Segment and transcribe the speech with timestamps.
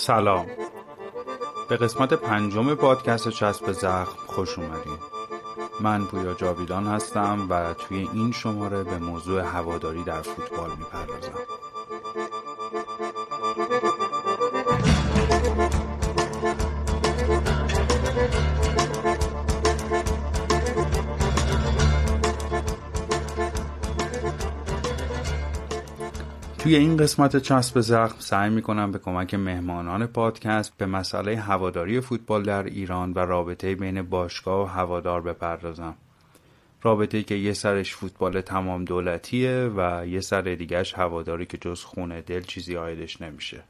[0.00, 0.46] سلام.
[1.68, 4.98] به قسمت پنجم پادکست چسب زخم خوش اومدین.
[5.80, 11.49] من پویا جاویدان هستم و توی این شماره به موضوع هواداری در فوتبال می‌پردازم.
[26.70, 32.42] توی این قسمت چسب زخم سعی می‌کنم به کمک مهمانان پادکست به مسئله هواداری فوتبال
[32.42, 35.94] در ایران و رابطه بین باشگاه و هوادار بپردازم.
[36.82, 42.20] رابطه که یه سرش فوتبال تمام دولتیه و یه سر دیگهش هواداری که جز خونه
[42.20, 43.62] دل چیزی آیدش نمیشه.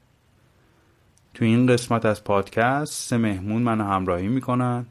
[1.33, 4.85] توی این قسمت از پادکست سه مهمون منو همراهی می‌کنن.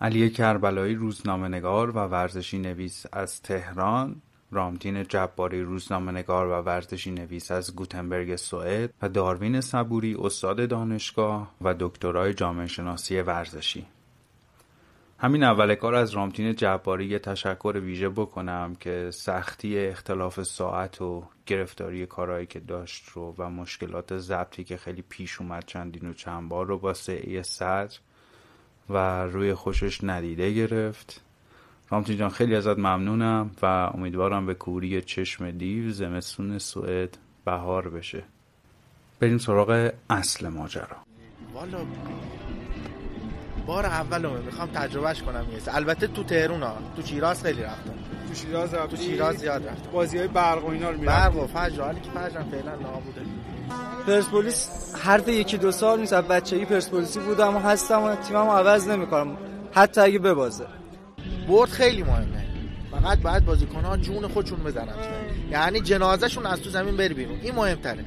[0.00, 4.22] علی کربلایی روزنامه نگار و ورزشی نویس از تهران.
[4.52, 11.74] رامتین جباری روزنامهنگار و ورزشی نویس از گوتنبرگ سوئد و داروین صبوری استاد دانشگاه و
[11.78, 13.86] دکترای جامعه شناسی ورزشی.
[15.18, 21.24] همین اول کار از رامتین جباری یه تشکر ویژه بکنم که سختی اختلاف ساعت و
[21.46, 26.48] گرفتاری کارهایی که داشت رو و مشکلات ضبطی که خیلی پیش اومد چندین و چند
[26.48, 27.98] بار رو با سعی صدر
[28.90, 31.22] و روی خوشش ندیده گرفت.
[31.90, 38.22] رامتین جان خیلی ازت ممنونم و امیدوارم به کوری چشم دیو زمستون سوئد بهار بشه.
[39.20, 40.96] بریم سراغ اصل ماجرا.
[41.54, 41.78] والا
[43.66, 47.94] بار اولمه می‌خوام تجربهش کنم یه البته تو تهرون ها تو شیراز خیلی رفتم.
[48.28, 49.90] تو شیراز رفتی؟ تو شیراز زیاد رفتم.
[49.92, 53.20] بازی های برق و اینا رو برق و فجر حالی که فجرم فعلا نابوده.
[54.06, 59.36] پرسپولیس حرف یکی دو سال نیست بچگی پرسپولیسی بودم و هستم و تیممو عوض نمی‌کنم.
[59.72, 60.66] حتی اگه ببازه.
[61.48, 62.46] برد خیلی مهمه.
[62.90, 64.94] فقط باید بازیکن‌ها جون خودشون بزنن.
[65.50, 67.40] یعنی جنازهشون از تو زمین بری بیرون.
[67.40, 68.04] این مهمتره.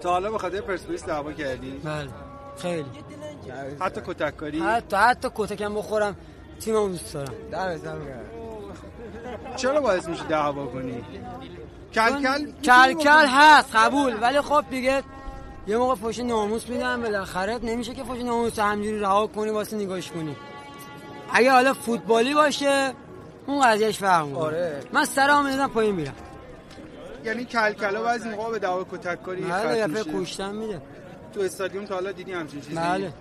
[0.00, 2.08] تا حالا به خاطر پرسپولیس دعوا کردی؟ بله.
[2.62, 2.84] خیلی.
[3.80, 6.16] حتی کتککاری؟ حتی حتی کتکم بخورم.
[6.60, 7.34] تیممو دوست دارم.
[9.56, 11.04] چرا باعث میشه دعوا کنی؟
[11.94, 14.16] کل کل کل کل هست قبول.
[14.20, 15.02] ولی خب دیگه
[15.66, 20.10] یه موقع فوش ناموس میدن بالاخره نمیشه که فوش ناموس همجوری رها کنی واسه نگاش
[20.10, 20.36] کنی.
[21.32, 22.92] اگه حالا فوتبالی باشه
[23.46, 24.44] اون قضیهش فرق می‌کنه.
[24.44, 24.80] آره.
[24.92, 26.14] من سرام میدم پایین میرم.
[27.24, 30.20] یعنی کل کلا بعضی موقع به دعوا کتککاری بله ختم یه میشه.
[30.20, 30.82] کشتن میده.
[31.34, 33.12] تو استادیوم تا حالا دیدی همچین چیزی؟ بله.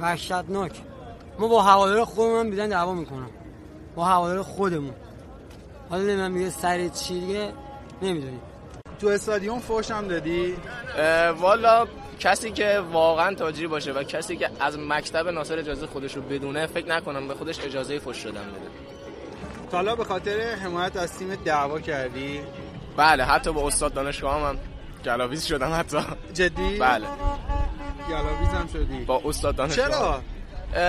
[0.00, 0.72] وحشتناک.
[1.38, 3.30] ما با هوادار خودمون بیدن دعوا می‌کنم.
[3.94, 4.94] با هوادار خودمون.
[5.90, 7.52] حالا من میگه سر چی دیگه
[8.02, 8.40] نمی‌دونیم.
[9.00, 10.56] تو استادیوم فوش هم دادی؟
[11.40, 11.86] والا
[12.20, 16.66] کسی که واقعا تاجری باشه و کسی که از مکتب ناصر اجازه خودش رو بدونه
[16.66, 18.70] فکر نکنم به خودش اجازه فش شدن بده.
[19.72, 22.40] حالا به خاطر حمایت از تیم دعوا کردی؟
[22.96, 24.58] بله حتی با استاد دانشگاه هم, هم
[25.04, 25.98] گلاویز شدم حتی.
[26.34, 27.06] جدی؟ بله.
[28.08, 29.88] گلاویز هم شدی؟ با استاد دانشگاه.
[29.88, 30.20] چرا؟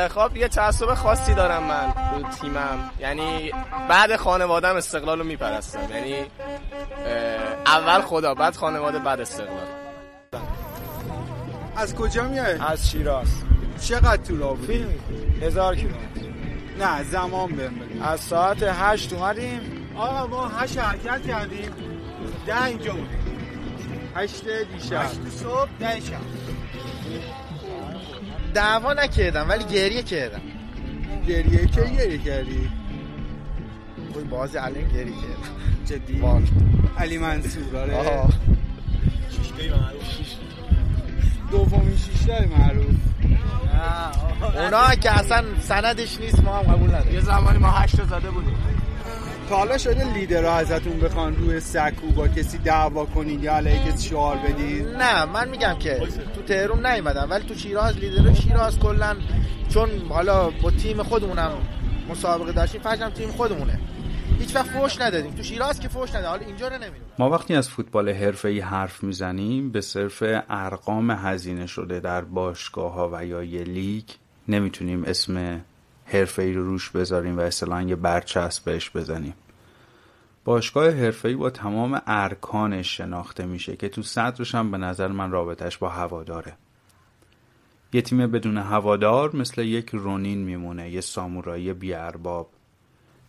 [0.07, 2.91] خب یه تعصب خاصی دارم من رو تیمم.
[2.99, 3.51] یعنی
[3.89, 5.89] بعد خانوادم استقلال رو میپرستم.
[5.91, 6.25] یعنی
[7.65, 9.80] اول خدا بعد خانواده بعد استقلال.
[11.75, 13.27] از کجا میای؟ از شیراز.
[13.81, 14.85] چقدر تو راه بودی؟
[15.41, 16.01] هزار کیلومتر
[16.79, 19.59] نه زمان بهم بگو از ساعت هشت اومدیم.
[19.95, 21.69] آقا ما هشت حرکت کردیم.
[22.47, 23.07] ده اینجا بودیم.
[24.15, 24.43] هشت
[24.73, 25.05] دیشب.
[25.29, 26.17] صبح ده شب.
[28.53, 30.41] دعوا نکردم ولی گریه کردم.
[31.27, 32.69] گریه که گریه کردی؟
[34.13, 35.85] توی بازی الان گریه کردم.
[35.85, 36.21] جدی.
[36.97, 37.95] علی منصور آره.
[37.95, 38.29] آها.
[41.51, 42.85] دومین شیشتای معروف.
[44.55, 47.13] اونا که اصلا سندش نیست ما هم قبول نداریم.
[47.13, 48.55] یه زمانی ما هشت زده بودیم.
[49.49, 54.09] تا حالا شده لیدرها ازتون بخوان روی سکو با کسی دعوا کنید یا علیه کسی
[54.09, 56.01] شعار بدید نه من میگم که
[56.35, 59.15] تو تهرون نیومدم ولی تو شیراز لیدر شیراز کلا
[59.69, 61.51] چون حالا با تیم خودمونم
[62.09, 63.79] مسابقه داشتیم فجرم تیم خودمونه.
[64.41, 65.33] هیچ وقت فوش ندادیم.
[65.33, 66.29] تو شیراز که فوش ندادیم.
[66.29, 67.11] حالا اینجا رو نمی‌دونم.
[67.19, 73.09] ما وقتی از فوتبال حرفه‌ای حرف می‌زنیم به صرف ارقام هزینه شده در باشگاه ها
[73.13, 74.09] و یا یه لیگ
[74.47, 75.61] نمی‌تونیم اسم
[76.05, 79.33] حرفه‌ای رو روش بذاریم و اصطلاحاً یه برچسب بهش بزنیم.
[80.45, 85.77] باشگاه حرفه‌ای با تمام ارکانش شناخته میشه که تو صدرش هم به نظر من رابطش
[85.77, 86.53] با هواداره.
[87.93, 92.49] یه تیم بدون هوادار مثل یک رونین میمونه یه سامورایی بیارباب.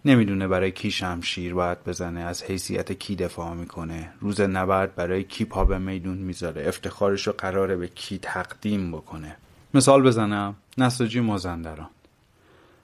[0.04, 4.12] نمی‌دونه برای کی شمشیر باید بزنه از حیثیت کی دفاع می‌کنه.
[4.20, 6.68] روز نبرد برای کی پا به میدون می‌ذاره.
[6.68, 9.36] افتخارش رو قراره به کی تقدیم بکنه.
[9.74, 11.88] مثال بزنم نساجی مازندران.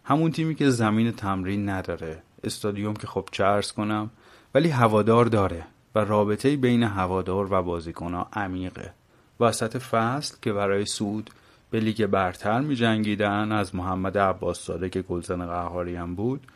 [0.04, 2.22] همون تیمی که زمین تمرین نداره.
[2.44, 4.10] استادیوم که خب چرس کنم
[4.54, 5.64] ولی هوادار داره
[5.94, 8.92] و رابطه بین هوادار و بازیکنها عمیقه.
[9.40, 11.30] وسط فصل که برای سود
[11.70, 16.46] به لیگ برتر می جنگیدن از محمد عباس ساده که گلزن قهاری هم بود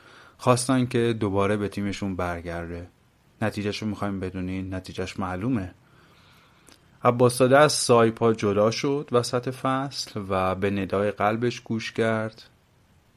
[0.43, 2.89] خواستن که دوباره به تیمشون برگرده.
[3.43, 5.75] نتیجهش رو می‌خوایم بدونین نتیجهش معلومه.
[7.05, 12.43] عباس ساده از سایپا جدا شد وسط فصل و به ندای قلبش گوش کرد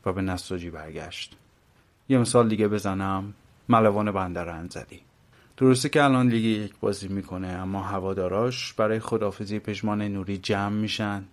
[0.05, 1.37] و به نساجی برگشت.
[2.09, 3.33] یه مثال دیگه بزنم.
[3.69, 5.01] ملوان بندر انزلی
[5.57, 11.23] درسته که الان لیگ یک بازی می‌کنه اما هواداراش برای خدافزی پژمان نوری جمع میشن.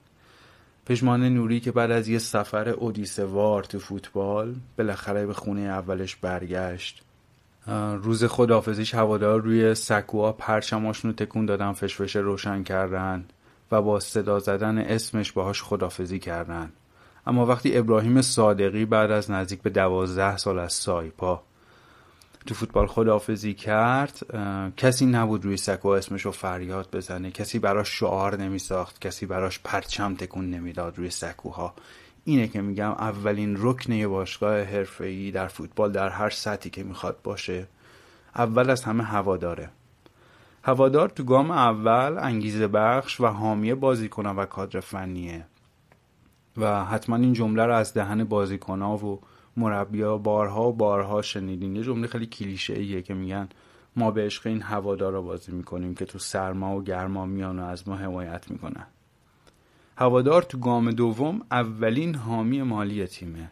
[0.86, 6.16] پژمان نوری که بعد از یه سفر اودیسه وار تو فوتبال بالاخره به خونه اولش
[6.16, 7.02] برگشت.
[8.02, 13.24] روز خدافزیش هوادار روی سکوها پرچماشون رو تکون دادن فشفشه روشن کردن
[13.72, 16.72] و با صدا زدن اسمش باهاش خدافزی کردن.
[17.26, 21.42] اما وقتی ابراهیم صادقی بعد از نزدیک به دوازده سال از سایپا
[22.46, 24.20] تو فوتبال خداحافظی کرد
[24.76, 29.60] کسی نبود روی سکو اسمش رو فریاد بزنه کسی براش شعار نمی ساخت کسی براش
[29.64, 31.74] پرچم تکون نمی‌داد روی سکوها.
[32.24, 37.66] اینه که میگم اولین رکن باشگاه حرفه‌ای در فوتبال در هر سطحی که می‌خواد باشه.
[38.36, 39.70] اول از همه هواداره.
[40.64, 45.44] هوادار تو گام اول انگیزه بخش و حامی بازیکن و کادر فنیه.
[46.56, 49.20] و حتما این جمله رو از دهن بازیکنها و
[49.56, 51.76] مربیا بارها و بارها شنیدین.
[51.76, 53.48] یه جمله خیلی کلیشه ایه که میگن
[53.96, 57.88] ما به عشق این هوادارا بازی می‌کنیم که تو سرما و گرما میان و از
[57.88, 58.86] ما حمایت می‌کنن.
[59.96, 63.50] هوادار تو گام دوم اولین حامی مالی تیمه.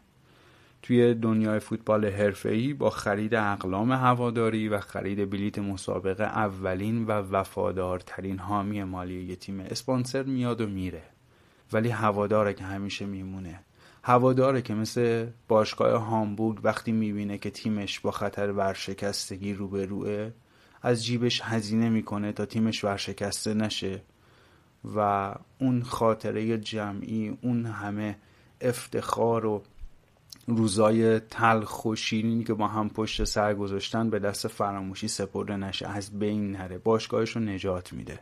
[0.82, 8.38] توی دنیای فوتبال حرفه‌ای با خرید اقلام هواداری و خرید بلیت مسابقه اولین و وفادارترین
[8.38, 9.64] حامی مالی یه تیمه.
[9.70, 11.02] اسپانسر میاد و میره.
[11.72, 13.60] ولی هواداره که همیشه میمونه.
[14.02, 20.30] هواداره که مثل باشگاه هامبورگ وقتی می‌بینه که تیمش با خطر ورشکستگی روبروه
[20.82, 24.02] از جیبش هزینه می‌کنه تا تیمش ورشکسته نشه
[24.96, 28.16] و اون خاطره جمعی اون همه
[28.60, 29.62] افتخار و
[30.46, 35.88] روزای تلخ و شیرینی که با هم پشت سر گذاشتن به دست فراموشی سپرده نشه
[35.88, 38.18] از بین نره باشگاهش رو نجات میده.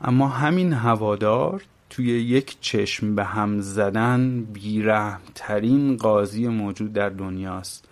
[0.00, 7.88] اما همین هوادار توی یک چشم به هم زدن بیرحمترین قاضی موجود در دنیاست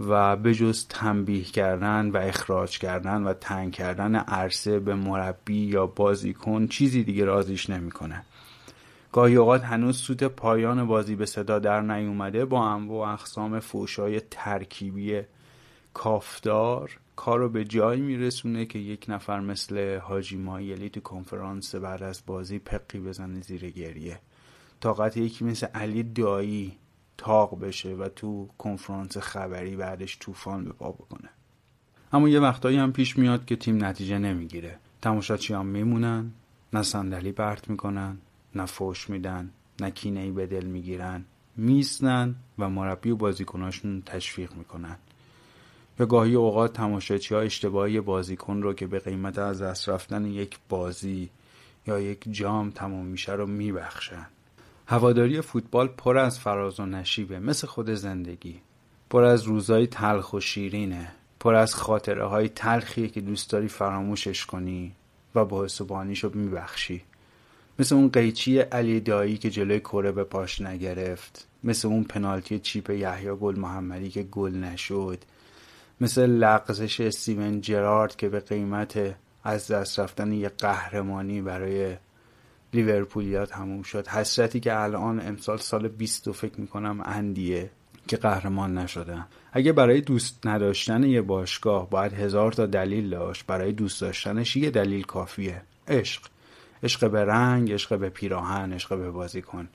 [0.00, 5.86] و به جز تنبیه کردن و اخراج کردن و تنگ کردن عرصه به مربی یا
[5.86, 8.24] بازیکن چیزی دیگه رازیش نمی‌کنه.
[9.12, 14.20] گاهی اوقات هنوز سوت پایان بازی به صدا در نیومده با انواع و اقسام فوشای
[14.30, 15.22] ترکیبی
[15.94, 22.02] کافدار کار رو به جایی میرسونه که یک نفر مثل حاجی مایلی تو کنفرانس بعد
[22.02, 24.20] از بازی پقی بزنه زیر گریه.
[24.80, 26.78] طاقت یکی مثل علی دایی
[27.16, 31.30] تاق بشه و تو کنفرانس خبری بعدش طوفان به پا بکنه.
[32.12, 34.78] اما یه وقتایی هم پیش میاد که تیم نتیجه نمی‌گیره.
[35.02, 36.30] تماشاچی هم میمونن؟
[36.72, 38.18] نه صندلی برت می‌کنن
[38.54, 41.24] نه فوش میدن نه کینه به دل می‌گیرن.
[41.56, 44.96] میسنن و مربی و بازیکناشون تشویق می‌کنن.
[46.00, 50.58] یا گاهی اوقات تماشاچی ها اشتباهی بازیکن رو که به قیمت از دست رفتن یک
[50.68, 51.30] بازی
[51.86, 54.26] یا یک جام تمام میشه رو میبخشن.
[54.86, 58.60] هواداری فوتبال پر از فراز و نشیبه مثل خود زندگی.
[59.10, 61.12] پر از روزای تلخ و شیرینه.
[61.40, 64.92] پر از خاطره های تلخیه که دوست داری فراموشش کنی
[65.34, 67.02] و با حسابانیش رو میبخشی.
[67.78, 71.48] مثل اون قیچی علی دایی که جلوی کره به پاش نگرفت.
[71.64, 75.24] مثل اون پنالتی چیپ یحیی گل محمدی که گل نشد.
[76.00, 81.96] مثل لغزش استیون جرارد که به قیمت از دست رفتن یه قهرمانی برای
[82.72, 84.08] لیورپولیا تموم شد.
[84.08, 87.70] حسرتی که الان امسال سال 20 فکر می‌کنم اندیه
[88.08, 89.26] که قهرمان نشدن.
[89.52, 94.70] اگه برای دوست نداشتن یه باشگاه باید هزار تا دلیل داشت برای دوست داشتنش یه
[94.70, 95.62] دلیل کافیه.
[95.88, 96.22] عشق.
[96.82, 99.68] عشق به رنگ عشق به پیراهن عشق به بازیکن.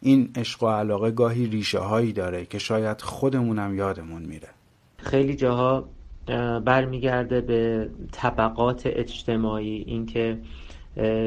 [0.00, 4.48] این عشق و علاقه گاهی ریشه هایی داره که شاید خودمونم یادمون میره.
[4.98, 5.88] خیلی جاها
[6.64, 9.84] برمیگرده به طبقات اجتماعی.
[9.86, 10.38] اینکه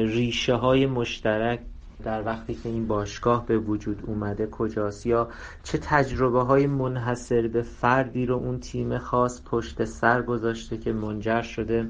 [0.06, 1.60] ریشه های مشترک
[2.04, 5.28] در وقتی که این باشگاه به وجود اومده کجاست؟ یا
[5.62, 11.42] چه تجربه های منحصر به فردی رو اون تیم خاص پشت سر گذاشته که منجر
[11.42, 11.88] شده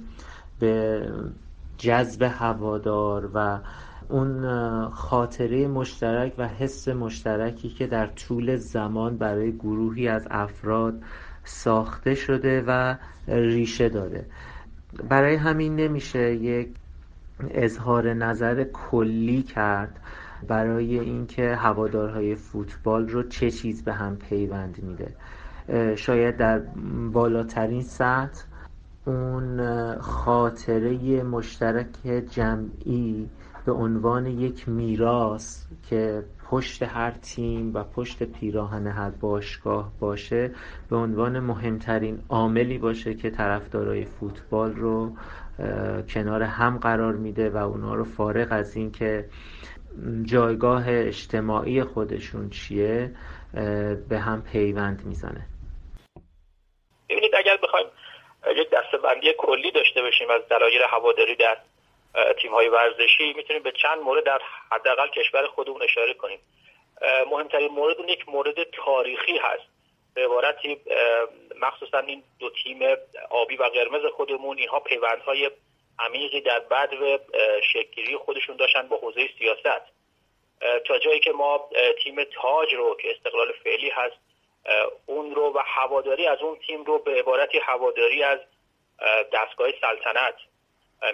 [0.59, 1.03] به
[1.79, 3.61] جذب هوادار و
[4.09, 11.03] اون خاطره مشترک و حس مشترکی که در طول زمان برای گروهی از افراد
[11.51, 12.95] ساخته شده و
[13.29, 14.27] ریشه داده
[15.09, 16.69] برای همین نمیشه یک
[17.51, 20.01] اظهار نظر کلی کرد
[20.49, 25.15] برای اینکه هوادارهای فوتبال رو چه چیز به هم پیوند میده.
[25.97, 26.59] شاید در
[27.13, 28.45] بالاترین سطح
[29.05, 29.61] اون
[29.99, 31.87] خاطره مشترک
[32.31, 33.29] جمعی
[33.71, 40.51] به عنوان یک میراث که پشت هر تیم و پشت پیراهن هر باشگاه باشه
[40.91, 45.13] به عنوان مهمترین عاملی باشه که طرفدارای فوتبال رو
[46.15, 49.25] کنار هم قرار میده و اونا رو فارغ از اینکه
[50.25, 53.11] جایگاه اجتماعی خودشون چیه
[54.09, 55.47] به هم پیوند می‌زنه.
[57.11, 57.87] ببینید اگر بخوایم
[58.57, 61.57] یک دستبندی کلی داشته باشیم از دلایل هواداری در
[62.39, 64.41] تیم های ورزشی می‌تونیم به چند مورد در
[64.73, 66.41] حداقل کشور خودمون اشاره کنیم.
[67.31, 69.65] مهمترین مورد اون یک مورد تاریخی هست.
[70.15, 70.81] به عبارتی
[71.61, 72.79] مخصوصا این دو تیم
[73.31, 75.51] آبی و قرمز خودمون اینها پیوندهای
[75.99, 77.19] عمیقی در بد و
[77.73, 79.83] شکلی خودشون داشتن با حوزه سیاست.
[80.87, 81.71] تا جایی که ما
[82.05, 84.17] تیم تاج رو که استقلال فعلی هست
[85.07, 88.39] اون رو و هواداری از اون تیم رو به عبارتی هواداری از
[89.33, 90.35] دستگاه سلطنت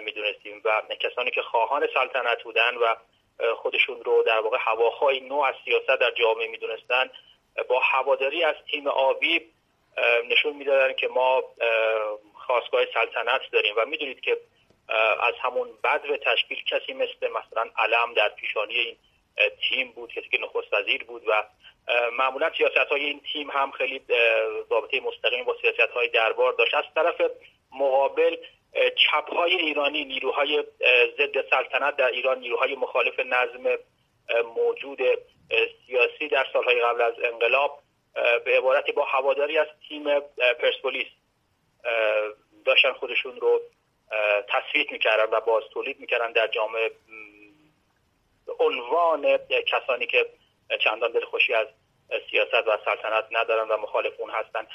[0.01, 2.95] می‌دونستیم و کسانی که خواهان سلطنت بودن و
[3.55, 7.09] خودشون رو در واقع هواهای نو از سیاست در جامعه می‌دونستن
[7.69, 9.41] با هواداری از تیم آبی
[10.29, 11.43] نشون می‌دادن که ما
[12.33, 14.37] خواستگاه سلطنت داریم و می‌دونید که
[15.19, 18.97] از همون بد و تشکیل کسی مثل مثلا علم در پیشانی این
[19.69, 21.43] تیم بود کسی که نخست وزیر بود و
[22.11, 24.01] معمولا سیاست های این تیم هم خیلی
[24.69, 26.73] رابطه مستقیم با سیاست های دربار داشت.
[26.73, 27.21] از طرف
[27.71, 28.37] مقابل
[28.77, 30.63] چپ ایرانی نیروهای
[31.17, 33.77] ضد سلطنت در ایران نیروهای مخالف نظم
[34.55, 34.99] موجود
[35.85, 37.79] سیاسی در سالهای قبل از انقلاب
[38.45, 40.19] به عبارتی با هواداری از تیم
[40.59, 41.07] پرسپولیس
[42.65, 43.61] داشتن خودشون رو
[44.49, 46.91] تصویت می‌کردن و باز تولید می‌کردن در جامعه
[48.59, 50.25] عنوان کسانی که
[50.83, 51.67] چندان دلخوشی از
[52.31, 54.67] سیاست و سلطنت ندارن و مخالف اون هستن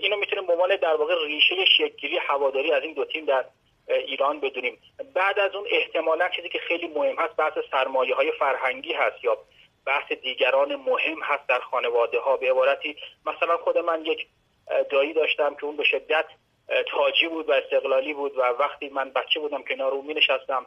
[0.00, 3.44] اینو می‌تونیم به در واقع ریشه شکلگیری هواداری از این دو تیم در
[3.88, 4.78] ایران بدونیم.
[5.14, 9.38] بعد از اون احتمالا چیزی که خیلی مهم هست بحث سرمایه های فرهنگی هست یا
[9.86, 14.26] بحث دیگران مهم هست در خانواده ها به عبارتی مثلا خود من یک
[14.90, 16.26] دایی داشتم که اون به شدت
[16.86, 20.66] تاجی بود و استقلالی بود و وقتی من بچه بودم کنار او می نشستم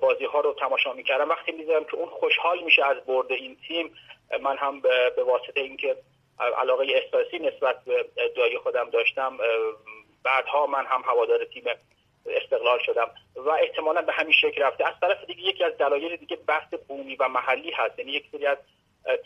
[0.00, 1.28] بازی ها رو تماشا می‌کردم.
[1.28, 3.94] وقتی می‌دیدم که اون خوشحال میشه از برد این تیم
[4.42, 4.80] من هم
[5.16, 5.96] به واسطه اینکه
[6.58, 8.06] علاقه احساسی نسبت به
[8.36, 9.38] دایی خودم داشتم
[10.24, 11.64] بعدها من هم هوادار تیم
[12.26, 14.86] استقلال شدم و احتمالا به همین شکل رفته.
[14.88, 17.98] از طرف دیگه یکی از دلایل دیگه بحث بومی و محلی هست.
[17.98, 18.58] یعنی یک سری از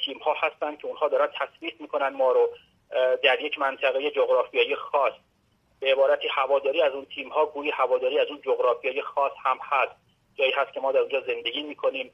[0.05, 2.51] تیم ها هستن که اونها دارن تثبیت می‌کنن ما رو
[3.23, 5.13] در یک منطقه جغرافیایی خاص.
[5.81, 9.97] به عبارتی هواداری از اون تیم ها گویی هواداری از اون جغرافیایی خاص هم هست.
[10.39, 12.13] جایی هست که ما در اونجا زندگی می‌کنیم.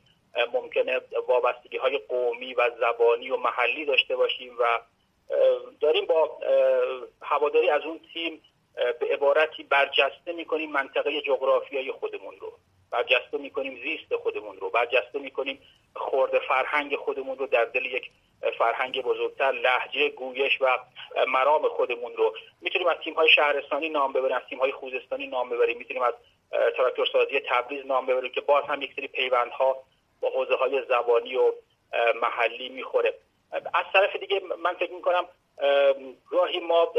[0.53, 4.81] ممکنه وابستگی های قومی و زبانی و محلی داشته باشیم و
[5.81, 6.39] داریم با
[7.23, 8.43] هواداری از اون تیم
[9.01, 12.53] به عبارتی برجسته می‌کنیم منطقه جغرافیایی خودمون رو.
[12.91, 14.71] برجسته می‌کنیم زیست خودمون رو.
[14.71, 15.61] برجسته می‌کنیم
[15.97, 18.11] خورده فرهنگ خودمون رو در دل یک
[18.59, 20.79] فرهنگ بزرگتر لحجه گویش و
[21.29, 22.35] مرام خودمون رو.
[22.61, 25.79] می‌تونیم از تیم های شهرستانی نام ببریم از تیم های خوزستانی نام ببریم.
[25.79, 26.15] می‌تونیم از
[26.77, 29.83] تراکتورسازی تبریز نام ببریم که باز هم یک سری پیوندها
[30.21, 31.53] با حوزه های زبانی و
[32.23, 33.15] محلی می‌خوره.
[33.53, 35.25] از طرف دیگه من فکر می‌کنم
[36.31, 36.93] گاهی ما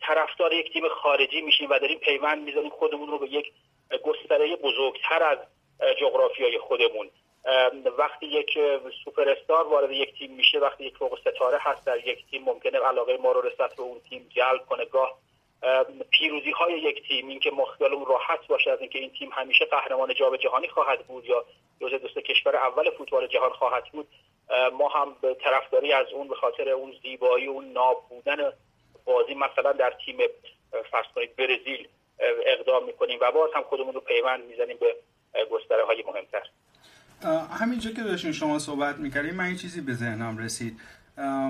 [0.00, 3.52] طرفدار یک تیم خارجی میشیم و داریم پیوند می‌زنیم خودمون رو به یک
[4.02, 5.38] گستره بزرگتر از
[6.00, 7.10] جغرافیای خودمون.
[7.98, 8.58] وقتی یک
[9.04, 12.78] سوپر استار وارد یک تیم میشه وقتی یک فوق ستاره هست در یک تیم ممکنه
[12.78, 15.18] علاقه ما رو نسبت به اون تیم جلب کنه گاه
[16.10, 20.14] پیروزی های یک تیم اینکه ما خیالمون راحت باشه از اینکه این تیم همیشه قهرمان
[20.14, 21.44] جام جهانی خواهد بود یا
[21.80, 24.08] جزء دوست کشور اول فوتبال جهان خواهد بود
[24.78, 28.52] ما هم به طرفداری از اون به خاطر اون زیبایی اون ناب بودن
[29.04, 30.16] بازی مثلا در تیم
[30.90, 31.88] فرض کنید برزیل
[32.46, 34.96] اقدام می‌کنیم و باز هم خودمون رو پیوند می‌زنیم به
[35.50, 36.48] گستره های مهمتر.
[37.60, 40.80] همینجا که داشتین شما صحبت می‌کردیم من این چیزی به ذهنم رسید.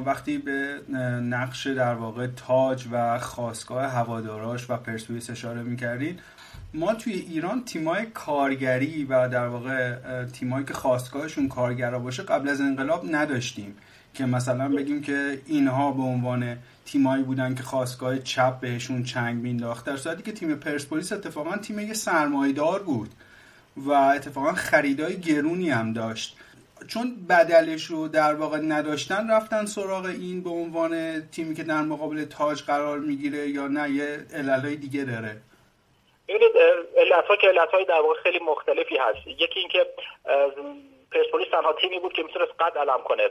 [0.07, 0.81] وقتی به
[1.23, 6.21] نقش در واقع تاج و خواستگاه هواداراش و پرسپولیس اشاره می‌کردید
[6.75, 12.61] ما توی ایران تیمای کارگری و در واقع تیمایی که خواستگاهشون کارگرا باشه قبل از
[12.61, 13.77] انقلاب نداشتیم
[14.15, 19.87] که مثلا بگیم که اینها به عنوان تیمایی بودن که خواستگاه چپ بهشون چنگ مینداخت
[19.87, 23.11] در صورتی که تیم پرسپولیس اتفاقا تیم یه سرمایدار بود
[23.77, 26.37] و اتفاقا خریدای گرونی هم داشت.
[26.93, 32.25] چون بدلش رو در واقع نداشتن رفتن سراغ این به عنوان تیمی که در مقابل
[32.25, 35.37] تاج قرار می‌گیره یا نه یه علتهای دیگه داره.
[36.29, 36.53] ببینید
[36.97, 39.27] علت ها که علت های در واقع خیلی مختلفی هست.
[39.27, 39.87] یکی اینکه
[41.13, 43.23] پرسپولیس تنها تیمی بود که می‌تونست قد علم کنه.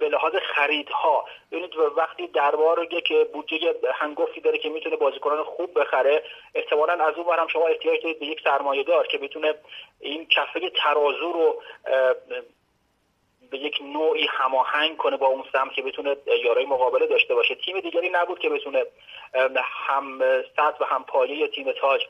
[0.00, 1.24] به لحاظ خریدها.
[1.52, 6.22] ببینید وقتی دربار یک بودجه هنگفتی داره که می‌تونه بازیکنان خوب بخره
[6.54, 9.54] احتمالا از اون برم شما احتیاج دارید به یک سرمایه دار که بتونه
[10.00, 11.62] این کفه ترازو رو
[13.50, 17.54] به یک نوعی هماهنگ کنه با اون سمت که بتونه یارای مقابله داشته باشه.
[17.54, 18.84] تیم دیگری نبود که بتونه
[19.64, 20.20] هم
[20.56, 22.06] سطح و هم پایه تیم تاج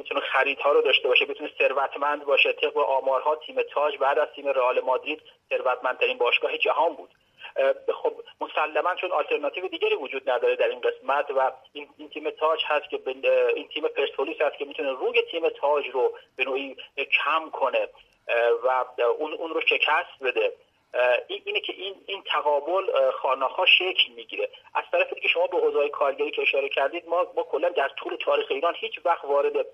[0.00, 2.52] بتونه خریدها رو داشته باشه بتونه ثروتمند باشه.
[2.52, 7.10] طبق آمارها تیم تاج بعد از تیم رئال مادرید ثروتمندترین باشگاه جهان بود.
[8.02, 12.60] خب مسلما چون آلترناتیو دیگری وجود نداره در این قسمت و این, این تیم تاج
[12.66, 13.00] هست که
[13.54, 17.88] این تیم پرسپولیس هست که می‌تونه روی تیم تاج رو به نوعی کم کنه.
[18.62, 18.84] و
[19.18, 20.52] اون اون رو شکست بده.
[21.28, 24.48] اینه که این این تقابل خاناخا شکل می‌گیره.
[24.74, 28.16] از طرف دیگه شما به حوزه کارگری که اشاره کردید ما ما کلا در طول
[28.16, 29.66] تاریخ ایران هیچ وقت وارد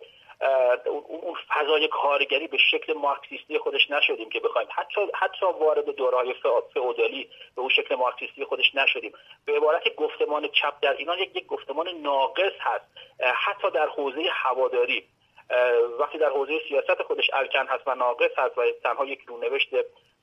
[1.09, 4.69] اون فضای کارگری به شکل مارکسیستی خودش نشدیم که بخوایم.
[4.71, 6.35] حتی حتی وارد دورهای
[6.75, 9.13] فئودالی به اون شکل مارکسیستی خودش نشدیم.
[9.45, 12.85] به عبارت گفتمان چپ در ایران یک گفتمان ناقص هست.
[13.21, 15.05] حتی در حوزه هواداری.
[16.01, 19.69] وقتی در حوزه سیاست خودش الکن هست و ناقص هست و تنها یک رونوشت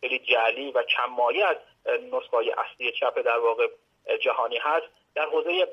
[0.01, 1.57] خیلی جعلی و کمایی از
[2.11, 3.67] نسخه اصلی چپ در واقع
[4.21, 5.67] جهانی هست در حوزه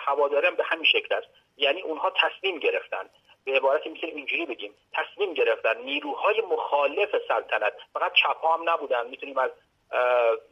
[0.00, 1.26] هواداری هم به همین شکل است.
[1.56, 3.04] یعنی اونها تصمیم گرفتن.
[3.44, 5.78] به عبارتی می‌تونیم اینجوری بگیم تصمیم گرفتن.
[5.84, 7.72] نیروهای مخالف سلطنت.
[7.94, 9.06] فقط چپ هم نبودن.
[9.06, 9.50] می‌تونیم از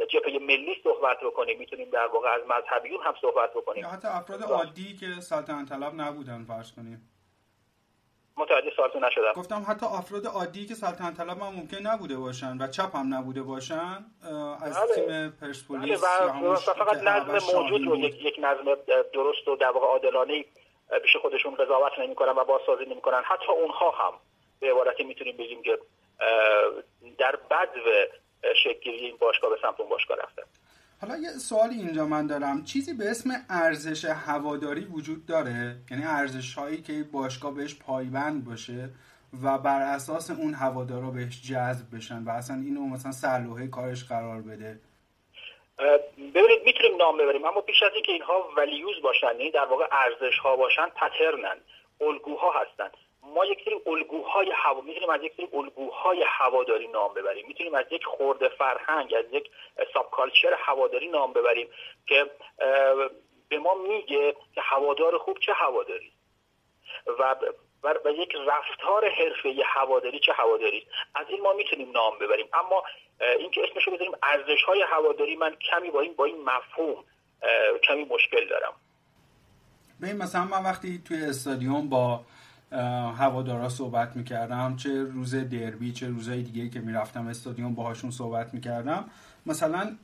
[0.09, 1.59] جبهه ملی صحبت بکنیم.
[1.59, 3.87] می‌تونیم در واقع از مذهبیون هم صحبت بکنیم.
[3.87, 7.18] حتی افراد عادی که سلطنت طلب نبودن فرض کنیم.
[8.39, 9.33] متوجه سوالتون نشدم.
[9.37, 13.43] گفتم حتی افراد عادی که سلطنت طلب هم ممکن نبوده باشن و چپ هم نبوده
[13.43, 14.05] باشن
[14.63, 14.95] از بله.
[14.95, 18.77] تیم پرسپولیس بله و, فقط نظم موجود رو یک, یک نظم
[19.13, 20.45] درست و در واقع عادلانه
[21.03, 23.23] پیش خودشون قضاوت نمی‌کنن و بازسازی نمی‌کنن.
[23.25, 24.13] حتی اونها هم
[24.61, 25.79] به عبارتی می‌تونیم بگیم که
[27.19, 27.91] در بدو
[28.65, 30.43] شکلی این باشگاه به سمت اون باشگاه رفتن
[31.01, 32.65] حالا یه سوالی اینجا من دارم.
[32.65, 38.91] چیزی به اسم ارزش هواداری وجود داره؟ یعنی ارزش هایی که باشگاه بهش پایبند باشه
[39.43, 44.43] و بر اساس اون هوادارا بهش جذب بشن و اصلا اینو مثلا سرلوحه کارش قرار
[44.43, 44.81] بده؟
[46.19, 47.45] ببینید می‌تونیم نام ببریم.
[47.45, 51.57] اما بیش از اینکه اینها ولیوز باشن یعنی در واقع ارزش ها باشن پترنن
[52.01, 52.93] الگوها هستند
[53.35, 57.47] ما یک سری الگوهای هوا می‌تونیم از یک سری الگوهای هواداری نام ببریم.
[57.49, 59.51] می‌تونیم از یک خورده فرهنگ از یک
[59.95, 61.69] ساب کالچر هواداری نام ببریم
[62.07, 62.31] که
[63.49, 66.13] به ما میگه که هوادار خوب چه هواداری.
[67.19, 67.37] و
[68.05, 70.87] و, یک رفتار حرفه هواداری چه هواداری.
[71.15, 72.47] از این ما می‌تونیم نام ببریم.
[72.53, 72.83] اما
[73.39, 77.05] اینکه اسمشو بذاریم ارزش های هواداری من کمی با این با این مفهوم
[77.83, 78.73] کمی مشکل دارم.
[80.03, 82.21] ببین مثلا من وقتی توی استادیوم با
[82.73, 89.05] هوادارا صحبت می‌کردم چه روز دربی چه روزهای دیگه که می‌رفتم استادیوم باهاشون صحبت می‌کردم.
[89.47, 89.97] مثلا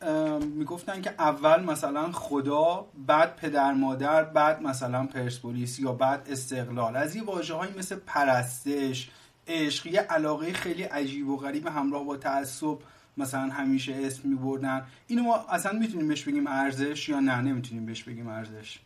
[0.55, 6.97] می‌گفتن که اول مثلا خدا بعد پدر مادر بعد مثلا پرسپولیس یا بعد استقلال.
[6.97, 9.11] از یه واجه مثل پرستش
[9.47, 12.79] عشق یه علاقه خیلی عجیب و غریب همراه با تعصب
[13.17, 14.87] مثلا همیشه اسم میبردن.
[15.07, 18.79] اینو ما اصلا می‌تونیم بهش بگیم ارزش یا نه؟ نمی‌تونیم بهش بگیم ارزش.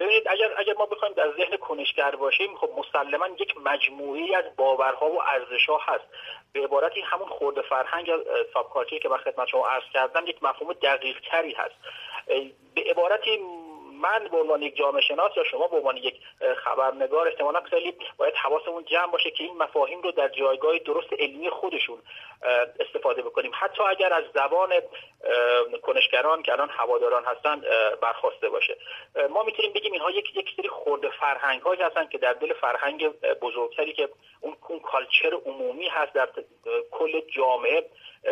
[0.00, 5.10] ببینید اگر اگر ما بخوایم در ذهن کنشگر باشیم خب مسلما یک مجموعی از باورها
[5.10, 6.04] و ارزشها هست.
[6.52, 8.10] به عبارتی همون خورده فرهنگ
[8.54, 11.74] سابکارچی که من خدمت شما عرض کردم یک مفهوم دقیق تری هست
[12.74, 13.38] به عبارتی
[14.00, 16.14] من به عنوان یک جامعه شناس یا شما به عنوان یک
[16.64, 21.50] خبرنگار احتمالا خیلی باید حواسمون جمع باشه که این مفاهیم رو در جایگاه درست علمی
[21.50, 22.02] خودشون
[22.80, 23.52] استفاده بکنیم.
[23.54, 24.72] حتی اگر از زبان
[25.82, 27.62] کنشگران که الان هواداران هستن
[28.02, 28.76] برخواسته باشه.
[29.30, 33.08] ما می‌تونیم بگیم اینها یک یک سری خورده فرهنگ هایی هستن که در دل فرهنگ
[33.40, 34.08] بزرگتری که
[34.40, 36.28] اون اون کالچر عمومی هست در
[36.90, 37.84] کل جامعه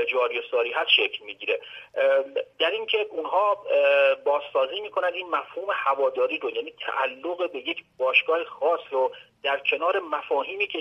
[0.09, 1.61] جاری و ساری هست شکل می‌گیره.
[2.59, 3.65] در اینکه اونها
[4.25, 9.13] بازسازی می‌کنن این مفهوم هواداری رو یعنی تعلق به یک باشگاه خاص رو
[9.43, 10.79] در کنار مفاهیمی که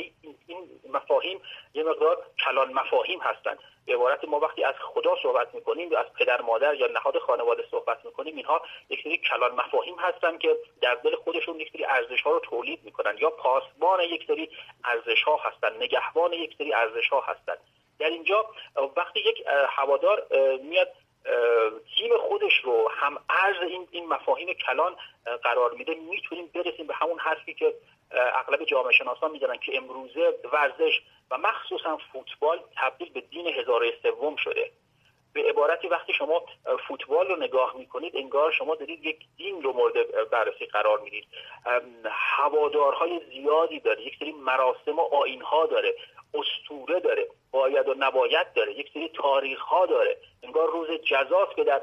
[0.48, 1.42] این مفاهیم
[1.74, 6.06] یه مقدار کلان مفاهیم هستند به عبارت ما وقتی از خدا صحبت می‌کنیم یا از
[6.20, 10.96] پدر مادر یا نهاد خانواده صحبت می‌کنیم اینها یک سری کلان مفاهیم هستند که در
[10.96, 14.50] دل خودشون یک سری ارزش ها رو تولید می‌کنن یا پاسبان یک سری
[14.84, 17.58] ارزش ها هستند نگهبان یک سری ارزش ها هستند
[18.00, 18.46] در اینجا
[18.98, 20.28] وقتی یک هوادار
[20.64, 20.88] میاد
[21.98, 24.96] تیم خودش رو هم ارز این, این مفاهیم کلان
[25.44, 27.74] قرار میده می‌تونیم برسیم به همون حرفی که
[28.12, 34.36] اغلب جامعه شناسان می‌دونن که امروزه ورزش و مخصوصا فوتبال تبدیل به دین هزاره سوم
[34.36, 34.72] شده.
[35.34, 36.44] به عبارتی وقتی شما
[36.88, 41.28] فوتبال رو نگاه می‌کنید انگار شما دارید یک دین رو مورد بررسی قرار می‌دید.
[42.06, 45.96] هوادارهای زیادی داره یک سری مراسم و آینها داره
[46.34, 50.18] استوره داره باید و نباید داره یک سری تاریخ ها داره.
[50.44, 51.82] انگار روز جزاست که در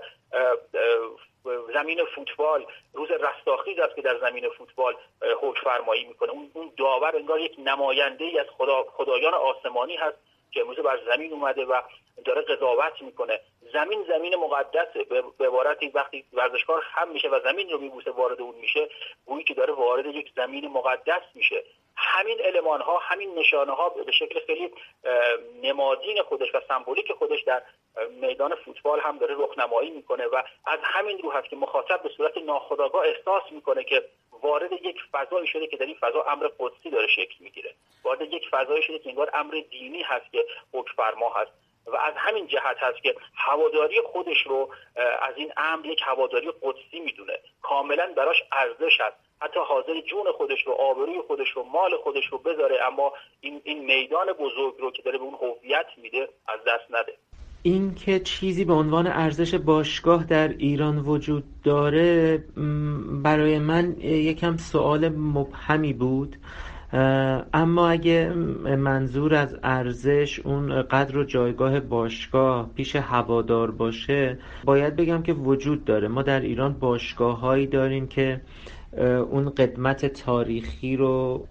[1.75, 4.97] زمین فوتبال روز رستاخیز است که در زمین فوتبال
[5.41, 6.31] حکم فرمایی می‌کنه.
[6.31, 10.17] اون داور انگار یک نماینده ای از خدا، خدایان آسمانی هست
[10.53, 11.83] که امروز بر زمین اومده و
[12.25, 13.41] داره قضاوت می‌کنه.
[13.73, 15.05] زمین زمین مقدسه
[15.39, 18.89] به عبارتی وقتی ورزشکار خم میشه و زمین رو میبوسه وارد اون میشه
[19.27, 21.65] گویی که داره وارد یک زمین مقدس میشه.
[21.97, 24.71] همین المان ها همین نشانه ها به شکل خیلی
[25.63, 27.63] نمادین خودش و سمبولیک خودش در
[28.11, 32.39] میدان فوتبال هم داره رخنمایی می‌کنه و از همین رو هست که مخاطب به صورت
[32.39, 34.05] ناخودآگاه احساس می‌کنه که
[34.43, 37.75] وارد یک فضایی شده که در این فضا امر قدسی داره شکل می‌گیره.
[38.05, 41.51] وارد یک فضایی شده که انگار امر دینی هست که حکم فرما هست.
[41.93, 44.69] و از همین جهت هست که هواداری خودش رو
[45.23, 47.33] از این امر یک هواداری قدسی می‌دونه.
[47.63, 49.17] کاملا براش ارزش هست.
[49.43, 53.85] حتی حاضر جون خودش رو آبروی خودش رو مال خودش رو بذاره اما این, این
[53.85, 57.13] میدان بزرگ رو که داره به اون هویت میده از دست نده.
[57.63, 62.39] اینکه چیزی به عنوان ارزش باشگاه در ایران وجود داره
[63.25, 66.37] برای من یکم سوال مبهمی بود.
[66.93, 68.33] اما اگه
[68.77, 75.85] منظور از ارزش اون قدر و جایگاه باشگاه پیش هوادار باشه باید بگم که وجود
[75.85, 76.09] داره.
[76.09, 78.41] ما در ایران باشگاه هایی داریم که
[79.31, 81.47] اون قدمت تاریخی رو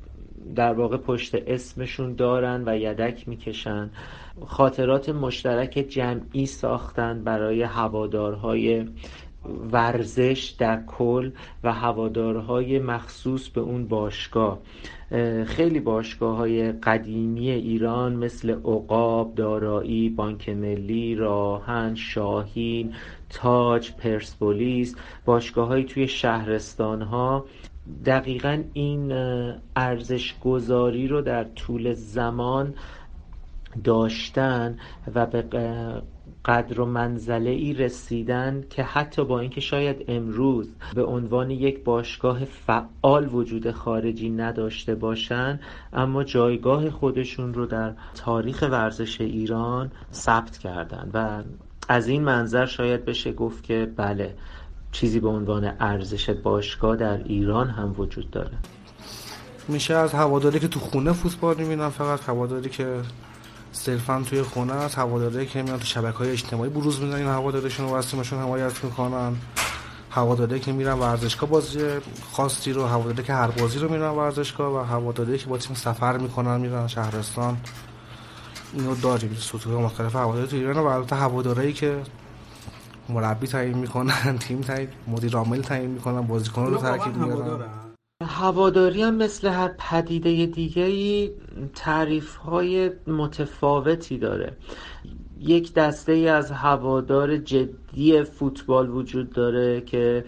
[0.55, 3.89] در واقع پشت اسمشون دارن و یدک می‌کشن.
[4.45, 8.85] خاطرات مشترک جمعی ساختن برای هوادارهای
[9.71, 11.31] ورزش در کل
[11.63, 14.59] و هوادارهای مخصوص به اون باشگاه.
[15.45, 22.93] خیلی باشگاه های قدیمی ایران مثل عقاب، دارایی، بانک ملی، راهن، شاهین،
[23.29, 27.45] تاج، پرسپولیس باشگاه توی شهرستان ها
[28.05, 29.11] دقیقا این
[29.75, 32.73] ارزش گذاری رو در طول زمان
[33.83, 34.77] داشتن
[35.15, 35.43] و به
[36.49, 42.45] قدر و منزله ای رسیدن که حتی با اینکه شاید امروز به عنوان یک باشگاه
[42.45, 45.59] فعال وجود خارجی نداشته باشن
[45.93, 51.43] اما جایگاه خودشون رو در تاریخ ورزش ایران ثبت کردن و
[51.89, 54.35] از این منظر شاید بشه گفت که بله
[54.91, 58.57] چیزی به عنوان ارزش باشگاه در ایران هم وجود داره.
[59.67, 63.01] میشه از هواداری که تو خونه فوتبال می‌بینم فقط هواداری که
[63.71, 67.85] صرفا توی خونه است هواداری که میان تو شبکه های اجتماعی بروز میدن این هوادارشون
[67.85, 69.35] و تیمشون حمایت می‌کنن.
[70.11, 71.79] هواداری که میرن ورزشگاه بازی
[72.31, 76.17] خاصی رو هواداری که هر بازی رو میرن ورزشگاه و هواداری که با تیم سفر
[76.17, 77.57] می‌کنن میرن شهرستان.
[78.73, 82.01] اینو داریم سطوح مختلف هواداری تو ایران و البته هواداری که
[83.09, 87.88] مربی تعیین می‌کنن تیم تعیین مدیر عامل تعیین می‌کنن بازیکن رو ترکیب میارن
[88.23, 91.31] هواداری هم مثل هر پدیده دیگری
[91.75, 94.57] تعریف های متفاوتی داره.
[95.39, 100.25] یک دسته ای از هوادار جدی فوتبال وجود داره که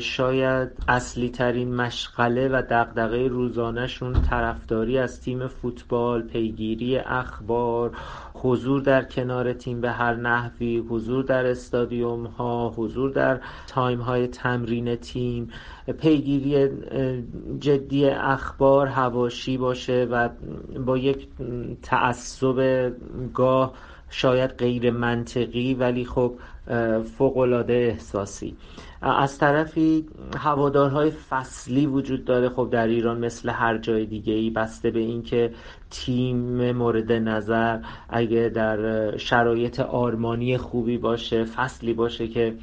[0.00, 7.90] شاید اصلی ترین مشغله و دقدقه روزانهشون طرفداری از تیم فوتبال پیگیری اخبار
[8.34, 14.26] حضور در کنار تیم به هر نحوی حضور در استادیوم ها حضور در تایم های
[14.26, 15.50] تمرین تیم
[16.00, 16.68] پیگیری
[17.60, 20.28] جدی اخبار هواشی باشه و
[20.86, 21.28] با یک
[21.82, 22.90] تعصب
[23.34, 23.72] گاه
[24.10, 26.34] شاید غیر منطقی ولی خب
[27.18, 28.56] فوقالعاده احساسی.
[29.02, 30.06] از طرفی
[30.38, 32.48] هوادارهای فصلی وجود داره.
[32.48, 35.50] خب در ایران مثل هر جای دیگه ای بسته به اینکه
[35.90, 42.54] تیم مورد نظر اگه در شرایط آرمانی خوبی باشه فصلی باشه که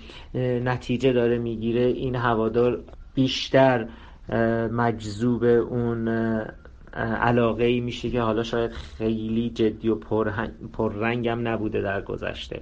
[0.64, 2.80] نتیجه داره می‌گیره این هوادار
[3.14, 3.88] بیشتر
[4.72, 6.08] مجذوب اون
[6.96, 9.96] علاقه ای میشه که حالا شاید خیلی جدی و
[10.74, 12.62] پررنگ هم نبوده در گذشته.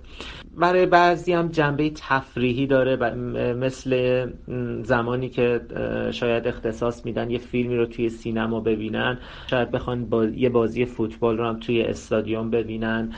[0.58, 2.96] برای بعضی هم جنبه تفریحی داره
[3.54, 4.32] مثل
[4.84, 5.62] زمانی که
[6.12, 9.18] شاید اختصاص میدن یه فیلمی رو توی سینما ببینن
[9.48, 13.14] شاید بخوان با یه بازی فوتبال رو هم توی استادیوم ببینن.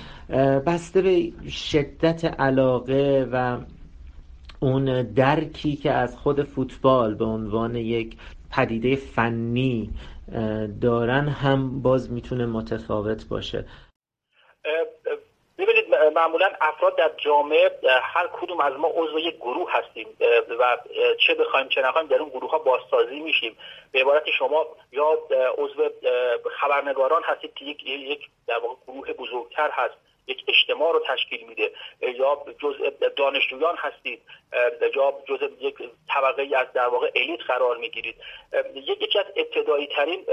[0.65, 3.57] بسته به شدت علاقه و
[4.59, 8.17] اون درکی که از خود فوتبال به عنوان یک
[8.51, 9.89] پدیده فنی
[10.81, 13.65] دارن هم باز می‌تونه متفاوت باشه.
[15.57, 20.07] ببینید معمولا افراد در جامعه هر کدوم از ما عضو یک گروه هستیم
[20.59, 20.77] و
[21.27, 23.57] چه بخوایم چه نخوایم در اون گروه ها بازسازی میشیم.
[23.91, 25.19] به عبارت شما یا
[25.57, 25.89] عضو
[26.59, 29.95] خبرنگاران هستید که یک در واقع گروه بزرگتر هست.
[30.27, 31.71] یک اجتماع رو تشکیل میده.
[32.01, 34.21] یا جزء دانشجویان هستید.
[34.95, 35.75] یا جزء یک
[36.09, 38.15] طبقه از در واقع الیت قرار می‌گیرید.
[38.75, 40.25] یکی از ابتدایی ترین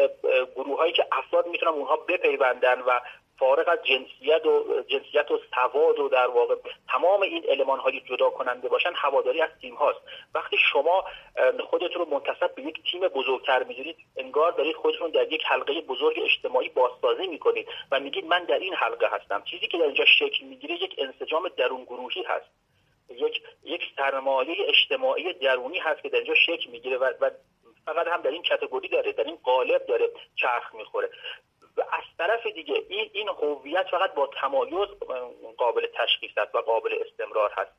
[0.57, 3.01] گروه هایی که افراد می‌تونن اونها بپیوندن و
[3.43, 6.55] فارغ از جنسیت و جنسیت و سواد و در واقع
[6.93, 10.01] تمام این المان های جدا کننده باشن هواداری از تیم هاست.
[10.35, 11.05] وقتی شما
[11.71, 16.21] خودتون رو منتصب به یک تیم بزرگتر می‌دونید انگار دارید خودتون در یک حلقه بزرگ
[16.25, 19.43] اجتماعی بازسازی می‌کنید و میگید من در این حلقه هستم.
[19.51, 22.47] چیزی که در اینجا شکل می‌گیره یک انسجام درون گروهی هست.
[23.11, 27.31] یک یک سرمایه اجتماعی درونی هست که در اینجا شکل می‌گیره و, و
[27.87, 31.11] فقط هم در این کتگوری داره در این قالب داره چرخ می‌خوره.
[31.81, 34.89] از طرف دیگه این این هویت فقط با تمایز
[35.57, 37.73] قابل تشخیص است و قابل استمرار هست.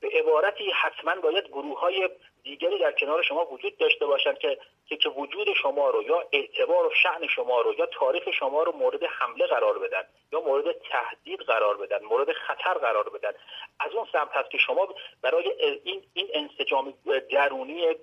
[0.00, 2.10] به عبارتی حتما باید گروه های
[2.42, 6.90] دیگری در کنار شما وجود داشته باشند که که وجود شما رو یا اعتبار و
[7.02, 10.02] شعن شما رو یا تاریخ شما رو مورد حمله قرار بدن
[10.32, 13.32] یا مورد تهدید قرار بدن مورد خطر قرار بدن.
[13.80, 14.88] از اون سمت هست که شما
[15.22, 15.52] برای
[15.84, 16.94] این این انسجام
[17.30, 17.94] درونی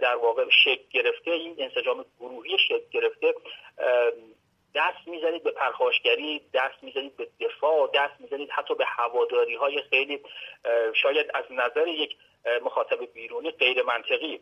[0.00, 3.34] در واقع شکل گرفته این انسجام گروهی شکل گرفته
[4.74, 10.22] دست می‌زنید به پرخاشگری دست می‌زنید به دفاع دست می‌زنید حتی به هواداری های خیلی
[10.94, 12.16] شاید از نظر یک
[12.62, 14.40] مخاطب بیرونی غیر منطقی.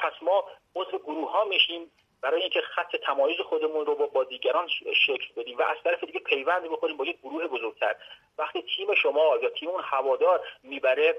[0.00, 0.44] پس ما
[0.76, 1.90] عضو گروه ها میشیم
[2.22, 4.68] برای اینکه خط تمایز خودمون رو با دیگران
[5.06, 7.96] شکل بدیم و از طرف دیگه پیوند بخوریم با یک گروه بزرگتر.
[8.38, 11.14] وقتی تیم شما یا تیم اون هوادار می‌بره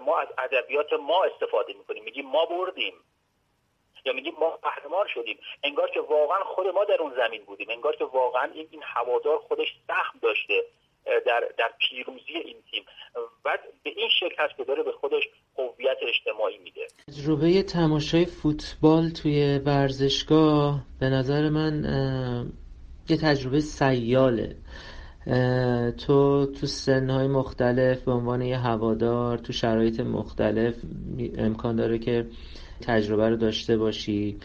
[0.00, 2.04] ما از ادبیات ما استفاده می‌کنیم.
[2.04, 2.94] میگیم ما بردیم.
[4.06, 5.38] یا میگیم ما قهرمان شدیم.
[5.62, 7.66] انگار که واقعا خود ما در اون زمین بودیم.
[7.70, 10.64] انگار که واقعا این این هوادار خودش سهم داشته
[11.26, 12.84] در در پیروزی این تیم.
[13.44, 15.22] و به این شکل هست که داره به خودش
[15.58, 16.86] هویت اجتماعی میده.
[17.08, 21.84] تجربه تماشای فوتبال توی ورزشگاه به نظر من
[23.08, 24.56] یه تجربه سیاله.
[26.06, 30.74] تو تو سنهای مختلف به عنوان یه هوادار تو شرایط مختلف
[31.38, 32.26] امکان داره که
[32.80, 34.36] تجربه رو داشته باشی.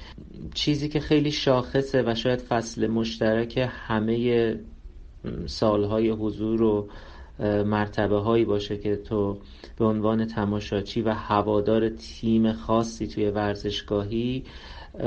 [0.53, 4.55] چیزی که خیلی شاخصه و شاید فصل مشترک همه
[5.45, 6.89] سالهای حضور و
[7.65, 9.37] مرتبه هایی باشه که تو
[9.77, 14.43] به عنوان تماشاچی و هوادار تیم خاصی توی ورزشگاهی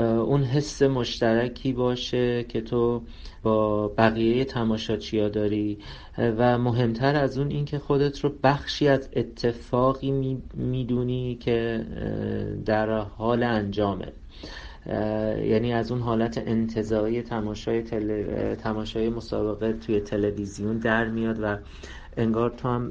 [0.01, 3.01] اون حس مشترکی باشه که تو
[3.43, 5.77] با بقیه تماشاچی داری.
[6.17, 11.85] و مهمتر از اون اینکه خودت رو بخشی از اتفاقی می‌دونی که
[12.65, 14.13] در حال انجامه.
[15.45, 18.55] یعنی از اون حالت انتظایی تماشای, تل...
[18.55, 21.57] تماشای مسابقه توی تلویزیون در میاد و
[22.17, 22.89] انگار تو هم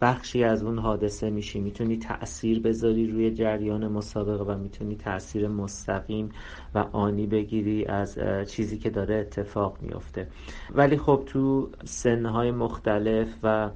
[0.00, 1.60] بخشی از اون حادثه میشی.
[1.60, 6.28] می‌تونی تاثیر بذاری روی جریان مسابقه و می‌تونی تاثیر مستقیم
[6.74, 10.28] و آنی بگیری از چیزی که داره اتفاق میفته
[10.74, 13.70] ولی خب تو سنهای مختلف و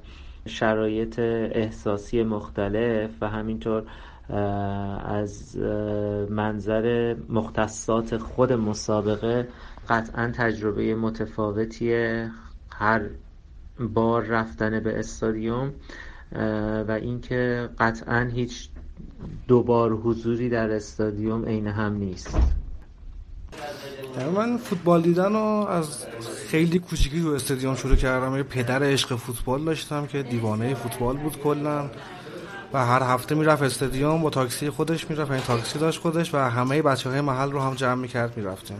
[0.47, 3.83] شرایط احساسی مختلف و همینطور
[5.05, 5.57] از
[6.29, 9.47] منظر مختصات خود مسابقه
[9.89, 12.31] قطعا تجربه متفاوتیه.
[12.71, 13.01] هر
[13.79, 15.73] بار رفتن به استادیوم
[16.87, 18.69] و اینکه قطعا هیچ
[19.47, 22.37] دوبار حضوری در استادیوم عین هم نیست.
[24.35, 26.05] من فوتبال دیدن رو از
[26.47, 28.35] خیلی کوچیکی تو استادیوم شروع کردم.
[28.35, 31.89] یه پدر عشق فوتبال داشتم که دیوانه فوتبال بود کلا.
[32.73, 36.37] و هر هفته می‌رفت استادیوم با تاکسی خودش می‌رفت این یعنی تاکسی داشت خودش و
[36.37, 38.77] همه بچه های محل رو هم جمع می‌کرد می‌رفتیم.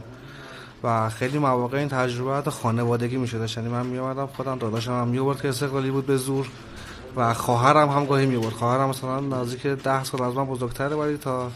[0.83, 5.49] و خیلی مواقع این تجربه خانوادگی می‌شده یعنی من میومدم خودم داداشم هم میورد که
[5.49, 6.47] استقلالی بود به زور
[7.15, 11.51] و خواهرم هم گاهی میورد خواهرم مثلا نزدیک ده سال از من بزرگتره ولی تا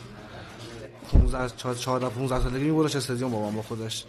[1.12, 4.06] 15 14 15 سالگی میبردش استادیوم بابام با خودش.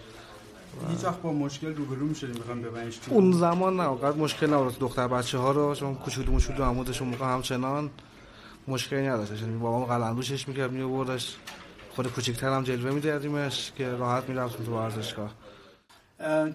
[0.91, 4.79] هیچ وقت با مشکل روبرو می‌شدیم می‌خوام ببینش اون زمان نه اونقدر مشکل نبود.
[4.79, 7.91] دختر بچه ها رو چون کوچولو موچولو عمودشون موقع همچنان
[8.69, 9.43] مشکلی نداشت.
[9.43, 11.37] یعنی بابام قلندوشش می‌کرد میوردش
[12.01, 15.31] خود کوچکتر هم جلوه میدادیمش که راحت می‌رفتیم تو ورزشگاه.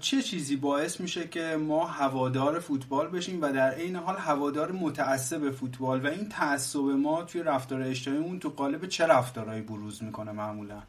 [0.02, 5.52] چه چیزی باعث میشه که ما هوادار فوتبال بشیم و در عین حال هوادار متعصب
[5.52, 10.82] فوتبال و این تعصب ما توی رفتار اجتماعیمون تو قالب چه رفتارهایی بروز می‌کنه معمولا؟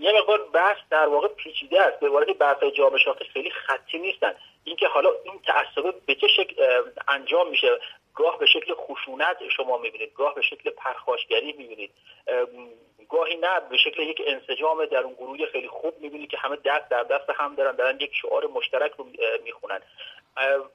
[0.00, 4.32] یه مقدار بحث در واقع پیچیده است به عبارت بحث جامعه شناختی خیلی خطی نیستن.
[4.64, 6.54] اینکه حالا این تعصب به چه شکل
[7.08, 7.68] انجام میشه
[8.14, 11.90] گاه به شکل خشونت شما می‌بینید گاه به شکل پرخاشگری می‌بینید.
[13.08, 16.88] گاهی نه به شکل یک انسجام در اون گروه خیلی خوب می‌بینی که همه دست
[16.90, 19.06] در دست هم دارن دارن یک شعار مشترک رو
[19.44, 19.80] می‌خونن.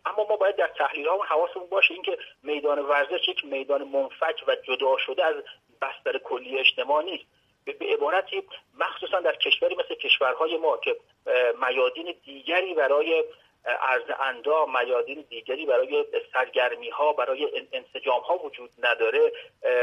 [0.06, 4.56] اما ما باید در تحلیل ها حواسمون باشه اینکه میدان ورزش یک میدان منفک و
[4.56, 5.36] جدا شده از
[5.82, 7.26] بستر کلی اجتماع نیست.
[7.66, 8.44] به عبارتی
[8.80, 10.96] مخصوصا در کشوری مثل کشورهای ما که
[11.70, 13.24] میادین دیگری برای
[13.66, 19.32] عرض اندام میادین دیگری برای سرگرمی ها برای انسجام ها وجود نداره.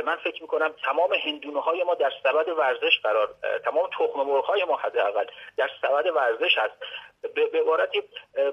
[0.04, 4.64] من فکر می‌کنم تمام هندونه های ما در سبد ورزش قرار تمام تخم مرغ های
[4.64, 5.24] ما حداقل
[5.56, 6.74] در سبد ورزش هست.
[7.34, 8.02] به عبارتی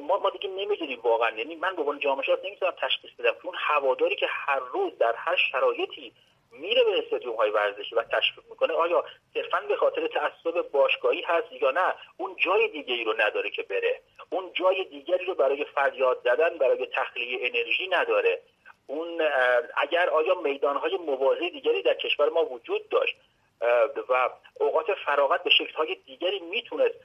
[0.01, 1.29] ما ما دیگه نمی‌دونیم واقعا.
[1.29, 3.33] یعنی من به عنوان جامعه شناس نمی‌تونم تشخیص بدم.
[3.43, 6.13] اون هواداری که هر روز در هر شرایطی
[6.59, 8.73] میره به استادیوم های ورزشی و تشویق می‌کنه.
[8.73, 13.63] آیا صرفا به خاطر تعصب باشگاهی هست یا نه؟ اون جای دیگری رو نداره که
[13.63, 14.01] بره.
[14.29, 18.41] اون جای دیگری رو برای فریاد زدن برای تخلیه انرژی نداره.
[18.87, 19.21] اون
[19.77, 23.15] اگر آیا میدانهای موازی دیگری در کشور ما وجود داشت
[24.09, 26.95] و اوقات فراغت به شکلهای دیگری می‌تونست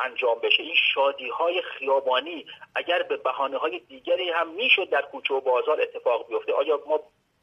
[0.00, 5.34] انجام بشه این شادی های خیابانی اگر به بحانه های دیگری هم می‌شد در کوچه
[5.34, 7.00] و بازار اتفاق بیفته آیا ما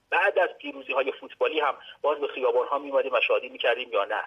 [0.10, 4.06] بعد از پیروزی های فوتبالی هم باز به خیابان ها میمادیم و شادی می‌کردیم یا
[4.06, 4.24] نه.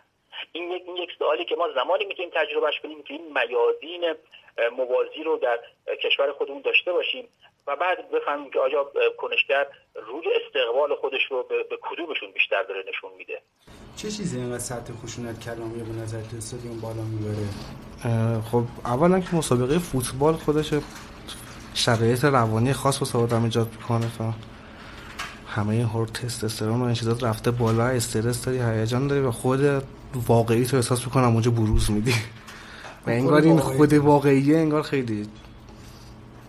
[0.53, 4.15] این یک این یک سوالی که ما زمانی می‌تونیم تجربهش کنیم که این میادین
[4.77, 5.59] موازی رو در
[6.05, 7.29] کشور خودمون داشته باشیم
[7.67, 12.85] و بعد بفهمیم که آیا کنشگر روی استقبال خودش رو به, به کدومشون بیشتر داره
[12.89, 13.41] نشون میده.
[13.97, 17.47] چه چیزی اینقدر سطح خشونت کلامی به نظر تو استادیوم بالا می‌بره؟
[18.51, 20.71] خب اولا که مسابقه فوتبال خودش
[21.75, 24.07] شرایط روانی خاص واسه آدم ایجاد می‌کنه.
[25.57, 27.87] همه هور تستوسترون و این چیزات رفته بالا.
[27.87, 29.83] استرس داری هیجان داری و خود
[30.27, 32.15] واقعی تو احساس می‌کنم اونجا بروز میدی.
[33.07, 35.27] و انگار این خود واقعیه انگار خیلی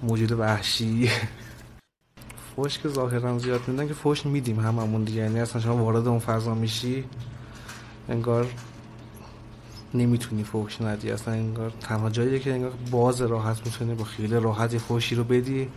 [0.03, 1.09] موجود وحشی.
[2.55, 5.21] فوش که ظاهرا زیاد میدن که فوش میدیم هممون دیگه.
[5.21, 7.03] یعنی اصلا شما وارد اون فضا میشی
[8.09, 8.47] انگار
[9.93, 11.11] نمی‌تونی فوش ندی.
[11.11, 15.69] اصلا انگار تنها جاییه که انگار باز راحت می‌تونی با خیلی راحتی فوشی رو بدی.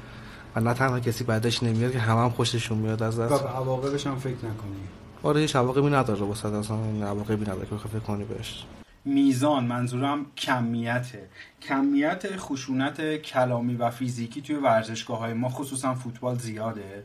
[0.56, 3.32] و نه تنها کسی بعدش نمیاد که همه هم خوششون میاد از دست.
[3.32, 4.88] و به عواقبش هم فکر نکنی.
[5.22, 8.64] آره هیچ عواقبی نداره واسه اصلا عواقبی نداره که فکر کنی بهش.
[9.04, 11.28] میزان منظورم کمیته
[11.62, 17.02] کمیت خشونت کلامی و فیزیکی توی ورزشگاه های ما خصوصا فوتبال زیاده.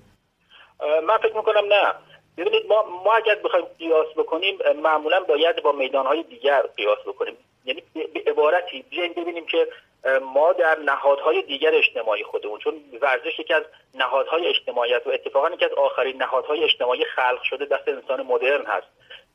[1.08, 1.94] من فکر می‌کنم نه.
[2.38, 7.34] ببینید ما ما اگر بخوایم قیاس بکنیم معمولا باید با میدان های دیگر قیاس بکنیم.
[7.66, 9.68] یعنی به عبارتی بیایم ببینیم که
[10.22, 13.64] ما در نهادهای دیگر اجتماعی خودمون چون ورزش یکی از
[13.94, 18.88] نهادهای اجتماعیت و اتفاقا یکی از آخرین نهادهای اجتماعی خلق شده دست انسان مدرن هست.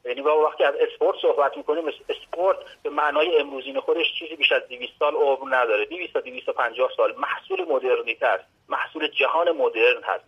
[0.05, 4.93] یعنی وقتی از اسپورت صحبت می‌کنیم اسپورت به معنای امروزین خودش چیزی بیش از 200
[4.99, 5.85] سال عمر نداره.
[5.85, 8.45] 200 تا 250 سال محصول مدرنیته است.
[8.69, 10.25] محصول جهان مدرن هست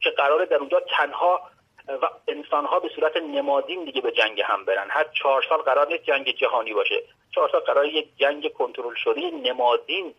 [0.00, 1.40] که قراره در اونجا تنها
[1.88, 4.90] و انسانها به صورت نمادین دیگه به جنگ هم برن.
[4.90, 7.02] هر چهار سال قرار نیست جنگ جهانی باشه.
[7.36, 10.14] چهار قرار یک جنگ کنترل شده نمادین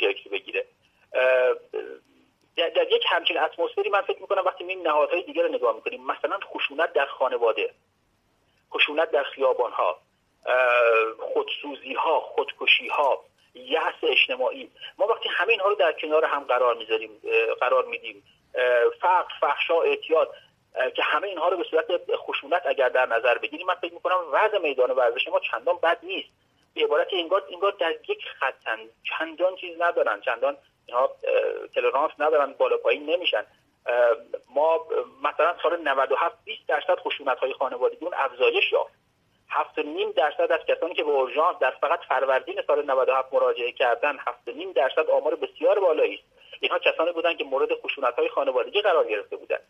[0.00, 0.64] شکل بگیره.
[2.56, 6.38] در, یک همچین اتمسفری من فکر می‌کنم وقتی این نهادهای دیگه رو نگاه می‌کنیم مثلا
[6.54, 7.70] خشونت در خانواده
[8.72, 9.98] خشونت در خیابان ها
[11.18, 14.70] خودسوزی ها یأس اجتماعی.
[14.98, 17.10] ما وقتی همه اینها رو در کنار هم قرار می‌ذاریم
[17.60, 18.22] قرار میدیم.
[19.00, 20.34] فقر فحشا اعتیاد
[20.96, 24.58] که همه اینها رو به صورت خشونت اگر در نظر بگیریم من فکر می‌کنم وضع
[24.58, 26.28] میدان ورزش ما چندان بد نیست.
[26.74, 28.78] به عبارت انگار انگار در یک خطن.
[29.02, 30.20] چندان چیز ندارن.
[30.20, 30.56] چندان
[30.86, 31.10] اینها
[31.74, 33.44] تلرانس ندارن بالا پایین نمیشن.
[34.54, 34.86] ما
[35.22, 38.92] مثلا سال 97 20 درصد خشونت های خانوادگی اون افزایش یافت.
[39.50, 44.16] هفت نیم درصد از کسانی که به اورژانس در فقط فروردین سال 97 مراجعه کردن
[44.26, 46.24] هفت نیم درصد آمار بسیار بالایی است.
[46.60, 49.62] اینها کسانی بودند که مورد خشونت های خانوادگی قرار گرفته بودند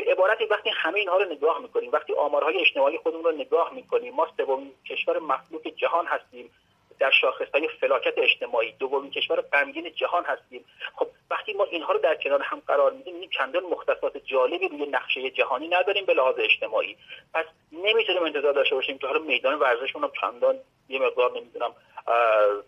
[0.00, 4.14] به عبارتی وقتی همه اینها رو نگاه می‌کنیم وقتی آمارهای اجتماعی خودمون رو نگاه می‌کنیم
[4.14, 6.50] ما سومین کشور مخلوق جهان هستیم
[6.98, 10.64] در شاخص های فلاکت اجتماعی دومین کشور غمگین جهان هستیم.
[10.96, 14.86] خب وقتی ما اینها رو در کنار هم قرار میدیم این چندان مختصات جالبی روی
[14.86, 16.96] نقشه جهانی نداریم به لحاظ اجتماعی.
[17.34, 20.58] پس نمی‌تونیم انتظار داشته باشیم که حالا میدان ورزشمون رو چندان
[20.88, 21.74] یه مقدار نمی‌دونم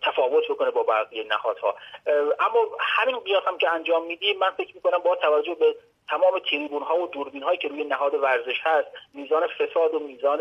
[0.01, 1.75] تفاوت بکنه با بقیه نهادها.
[2.39, 5.75] اما همین قیاس هم که انجام میدیم من فکر می‌کنم با توجه به
[6.09, 10.39] تمام تریبون ها و دوربین هایی که روی نهاد ورزش هست میزان فساد و میزان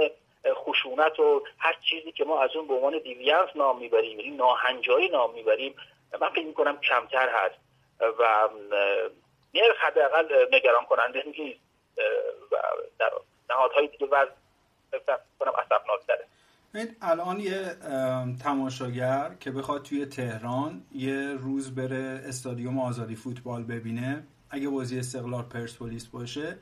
[0.55, 5.09] خشونت و هر چیزی که ما از اون به عنوان دیویانس نام می‌بریم یعنی ناهنجاری
[5.09, 5.74] نام می‌بریم
[6.20, 7.57] من فکر می‌کنم کمتر هست.
[8.18, 8.49] و
[9.53, 11.61] یه حداقل نگران کننده نیست
[12.53, 12.57] و
[12.99, 13.11] در
[13.51, 14.30] نهادهای دیگه وضع
[15.39, 16.26] کنم اصفناکتره
[16.74, 17.76] این الان یه
[18.43, 24.26] تماشاگر که بخواد توی تهران یه روز بره استادیوم آزادی فوتبال ببینه.
[24.53, 26.57] اگه بازی استقلال پرسپولیس باشه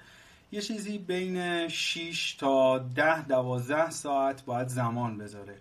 [0.53, 5.55] یه چیزی بین 6 تا ده 12 ساعت باید زمان بذاره.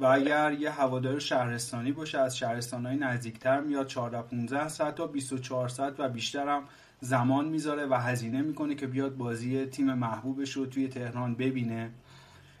[0.00, 5.68] و اگر یه هوادار شهرستانی باشه از شهرستانهای نزدیکتر میاد 14 15 ساعت تا 24
[5.68, 6.62] ساعت و بیشتر هم
[7.00, 11.90] زمان می‌ذاره و هزینه می‌کنه که بیاد بازی تیم محبوبش رو توی تهران ببینه.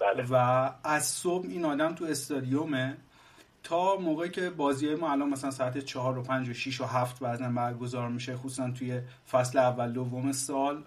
[0.00, 0.26] بله.
[0.30, 0.34] و
[0.84, 2.96] از صبح این آدم تو استادیومه.
[3.68, 7.20] تا موقعی که بازی ما الان مثلا ساعت چهار و پنج و شیش و هفت
[7.20, 9.00] بعضا برگزار میشه خصوصا توی
[9.30, 10.84] فصل اول دوم سال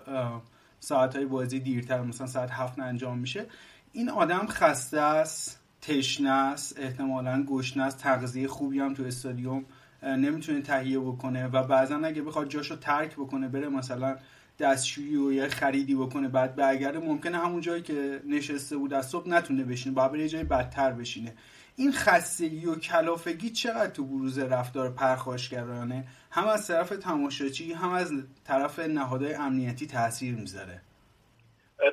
[0.79, 3.45] ساعت های بازی دیرتر مثلا ساعت هفت انجام میشه.
[3.91, 9.65] این آدم خسته است تشنه است احتمالا گشنه است تغذیه خوبی هم تو استادیوم
[10.03, 14.17] نمی‌تونه تهیه بکنه و بعضا اگه بخواد جاشو ترک بکنه بره مثلا
[14.59, 19.29] دستشویی و یه خریدی بکنه بعد برگرده ممکنه همون جایی که نشسته بود از صبح
[19.29, 21.33] نتونه بشینه باید یه جای بدتر بشینه.
[21.81, 28.11] این خستگی و کلافگی چقدر تو بروز رفتار پرخاشگرانه؟ هم از طرف تماشاچی هم از
[28.47, 30.81] طرف نهادهای امنیتی تاثیر می‌ذاره.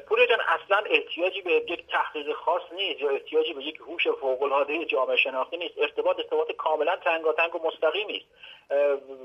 [0.08, 4.42] پوره جان اصلا احتیاجی به یک تحقیق خاص نیست یا احتیاجی به یک هوش فوق
[4.42, 8.28] العاده جامعه شناختی نیست؟ ارتباط ارتباط کاملا تنگاتنگ و مستقیمی است.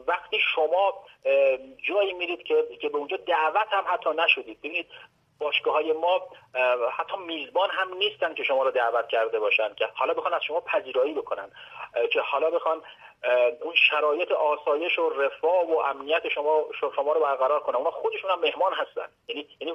[0.07, 0.93] وقتی شما
[1.87, 4.59] جایی میرید که که به اونجا دعوت هم حتی نشدید.
[4.59, 4.85] ببینید
[5.43, 6.21] باشگاه های ما
[6.91, 10.59] حتی میزبان هم نیستن که شما رو دعوت کرده باشن که حالا بخوان از شما
[10.59, 11.51] پذیرایی بکنن
[12.11, 12.81] که حالا بخوان
[13.61, 16.65] اون شرایط آسایش و رفاه و امنیت شما
[16.95, 17.75] شما رو برقرار کنن.
[17.75, 19.07] اونا خودشون هم مهمان هستن.
[19.27, 19.73] یعنی یعنی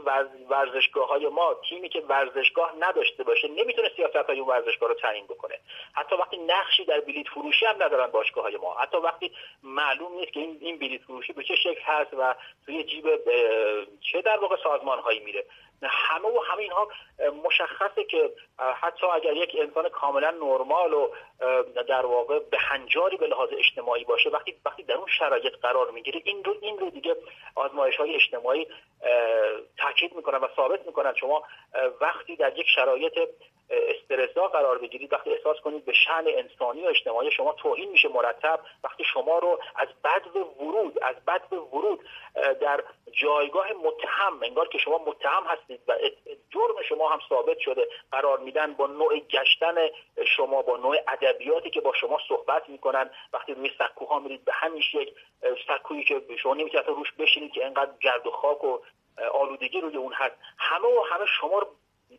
[0.51, 5.24] ورزشگاه های ما تیمی که ورزشگاه نداشته باشه نمی‌تونه سیاست های اون ورزشگاه رو تعیین
[5.24, 5.55] بکنه.
[5.92, 8.74] حتی وقتی نقشی در بلیت فروشی هم ندارن باشگاه های ما.
[8.74, 9.32] حتی وقتی
[9.62, 12.34] معلوم نیست که این این بلیت فروشی به چه شکل هست و
[12.66, 13.05] توی جیب
[14.12, 15.44] چه در واقع سازمان هایی میره.
[15.82, 16.88] همه و همه اینها
[17.44, 21.08] مشخصه که حتی اگر یک انسان کاملا نرمال و
[21.88, 26.20] در واقع به هنجاری به لحاظ اجتماعی باشه وقتی وقتی در اون شرایط قرار می‌گیره
[26.24, 27.16] این رو این رو دیگه
[27.54, 28.66] آزمایش های اجتماعی
[29.78, 31.14] تاکید می‌کنن و ثابت می‌کنن.
[31.14, 31.42] شما
[32.00, 33.18] وقتی در یک شرایط
[33.70, 38.60] استرسا قرار بگیرید وقتی احساس کنید به شن انسانی و اجتماعی شما توهین میشه مرتب
[38.84, 42.00] وقتی شما رو از بد ورود از بد ورود
[42.60, 45.94] در جایگاه متهم انگار که شما متهم هستید و
[46.50, 47.88] جرم شما هم ثابت شده.
[48.12, 49.88] قرار میدن با نوع گشتن
[50.36, 53.11] شما با نوع ادبیاتی که با شما صحبت می‌کنن.
[53.32, 55.14] وقتی روی سکوها میرید به همین یک
[55.68, 58.78] سکویی که شما نمی‌تونید روش بشینید که انقدر گرد و خاک و
[59.32, 60.36] آلودگی روی اون هست.
[60.59, 61.66] همه و همه شما رو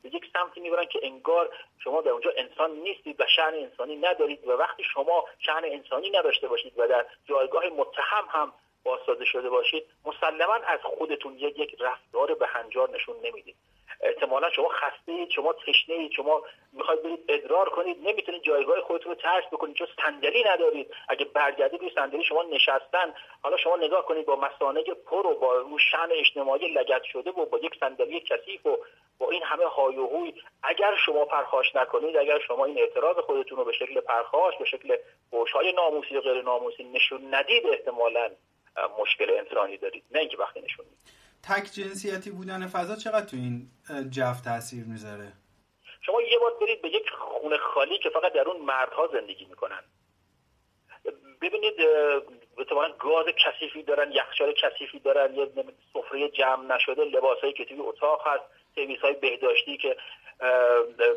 [0.04, 1.50] به یک سمتی می‌برن که انگار
[1.84, 6.48] شما در اونجا انسان نیستید و شعن انسانی ندارید و وقتی شما شعن انسانی نداشته
[6.48, 8.54] باشید و در جایگاه متهم هم
[8.84, 13.56] بازسازی شده باشید مسلما از خودتون یک یک رفتار به هنجار نشون نمی‌دید.
[14.02, 19.12] احتمالا شما خسته اید شما تشنه اید شما می‌خواید برید ادرار کنید نمی‌تونید جایگاه خودتون
[19.12, 20.94] رو ترک بکنید چون صندلی ندارید.
[21.10, 23.14] اگه برگردید روی صندلی شما نشستن
[23.44, 27.46] حالا شما نگاه کنید با مسانه پر و با رو شن اجتماعی لگت شده و
[27.46, 28.78] با یک صندلی کثیف و
[29.20, 33.58] با این همه های و هوی اگر شما پرخاش نکنید اگر شما این اعتراض خودتون
[33.58, 34.98] رو به شکل پرخاش به شکل
[35.54, 38.32] های ناموسی و غیر ناموسی نشون ندید احتمالا
[39.00, 40.04] مشکل انسانی دارید.
[40.12, 40.86] نه اینکه وقتی نشون
[41.44, 43.68] تک جنسیتی بودن فضا چقدر تو این
[44.10, 45.34] جو تاثیر می‌ذاره؟
[46.02, 49.84] شما یه بار برید به یک خونه خالی که فقط در اون مردها زندگی می‌کنن.
[51.42, 51.74] ببینید
[52.58, 55.52] احتمالا گاز کثیفی دارن یخچال کثیفی دارن یه
[55.94, 58.44] سفره جمع نشده لباسایی که توی اتاق هست
[58.76, 59.98] سرویس های بهداشتی که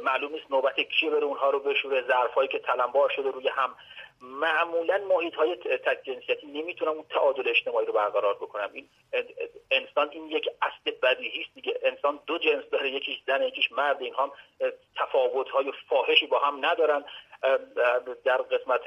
[0.05, 3.75] معلوم نیست نوبت کی بره اونها رو بشوره ظرفایی که تلمبار شده روی هم.
[4.21, 8.89] معمولا محیط های تک جنسیتی نمی‌تونن اون تعادل اجتماعی رو برقرار بکنن این
[9.71, 11.79] انسان این یک اصل بدیهی است دیگه.
[11.83, 14.03] انسان دو جنس داره یکیش زن یکیش مرد.
[14.03, 14.33] این هم
[14.97, 17.05] تفاوت های فاحشی با هم ندارن.
[18.25, 18.81] در قسمت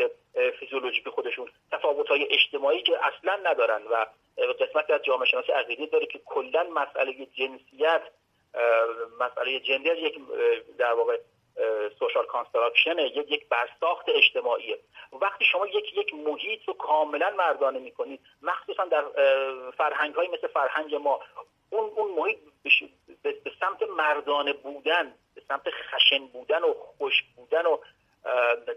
[0.60, 4.06] فیزیولوژیک خودشون تفاوت های اجتماعی که اصلا ندارن و
[4.60, 8.02] قسمت از جامعه شناسی عقیده داره که کلا مسئله جنسیت
[9.20, 10.20] مسئله gender یک
[10.78, 11.18] در واقع
[12.00, 14.80] social construction یک یک برساخت اجتماعیه
[15.22, 19.04] وقتی شما یک یک محیط رو کاملا مردانه می‌کنید مخصوصا در
[19.78, 21.20] فرهنگ های مثل فرهنگ ما
[21.70, 22.38] اون اون محیط
[23.24, 27.78] به سمت مردانه بودن به سمت خشن بودن و خوش بودن و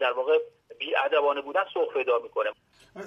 [0.00, 0.38] در واقع
[0.78, 2.50] بیادبانه بودن سوق پیدا می‌کنه.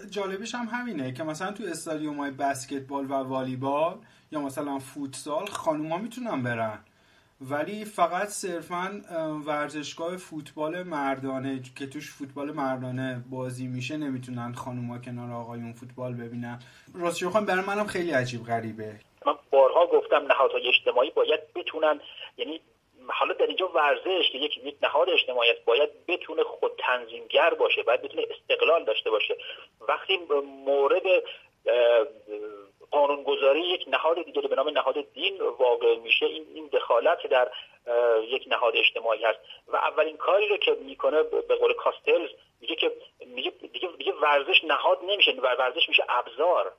[0.09, 3.97] جالبش هم همینه که مثلا تو استادیوم های بسکتبال و والیبال
[4.32, 6.80] یا مثلا فوتسال خانوما می‌تونن برن.
[7.50, 9.02] ولی فقط صرفا
[9.46, 16.60] ورزشگاه فوتبال مردانه که توش فوتبال مردانه بازی میشه نمی‌تونن خانوما کنار آقایون فوتبال ببینن.
[16.96, 19.00] راستش بخوام برای منم خیلی عجیب غریبه.
[19.26, 22.00] من بارها گفتم نهادهای اجتماعی باید بتونن
[22.38, 22.62] یعنی
[23.08, 28.02] حالا در اینجا ورزش که یک نهاد اجتماعی است باید بتونه خود تنظیمگر باشه باید
[28.02, 29.38] بتونه استقلال داشته باشه.
[29.90, 30.20] وقتی
[30.66, 31.04] مورد
[32.92, 36.26] قانونگذاری یک نهاد دیگه به نام نهاد دین واقع میشه.
[36.26, 37.52] این این دخالت در
[38.22, 39.39] یک نهاد اجتماعی هست.
[39.68, 42.30] و اولین کاری رو که می‌کنه به قول کاستلز
[42.62, 42.92] میگه که
[43.26, 43.52] میگه
[43.98, 45.32] دیگه, ورزش نهاد نمیشه.
[45.32, 46.74] ورزش میشه ابزار.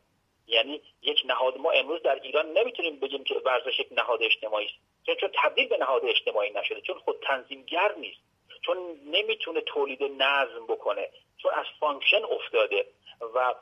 [0.47, 4.75] یعنی یک نهاد ما امروز در ایران نمی‌تونیم بگیم که ورزش یک نهاد اجتماعی است.
[5.07, 6.81] چون چون تبدیل به نهاد اجتماعی نشده.
[6.81, 8.21] چون خود تنظیمگر نیست.
[8.67, 11.09] چون نمی‌تونه تولید نظم بکنه.
[11.39, 12.87] چون از function افتاده.
[13.35, 13.55] و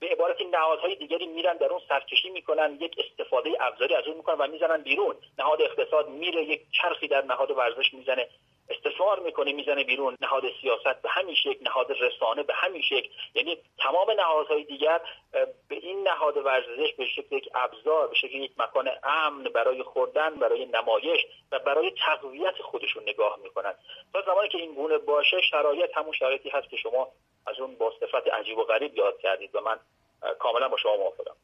[0.00, 4.34] به عبارتی نهادهای دیگری میرن در اون سرکشی می‌کنن یک استفاده ابزاری از اون می‌کنن
[4.34, 5.16] و می‌زنن بیرون.
[5.38, 8.28] نهاد اقتصاد میره یک چرخی در نهاد ورزش می‌زنه
[8.70, 10.16] استثمار می‌کنه می‌زنه بیرون.
[10.20, 13.08] نهاد سیاست به همین شکل نهاد رسانه به همین شکل.
[13.34, 15.00] یعنی تمام نهادهای دیگر
[15.68, 20.34] به این نهاد ورزش به شکل یک ابزار به شکل یک مکان امن برای خوردن
[20.34, 21.20] برای نمایش
[21.52, 23.74] و برای تقویت خودشون نگاه می‌کنن.
[24.12, 27.08] تا زمانی که این گونه باشه شرایط همون شرایطی هست که شما
[27.46, 29.78] از اون با صفت عجیب و غریب یاد کردید و من
[30.38, 31.36] کاملا با شما موافقم.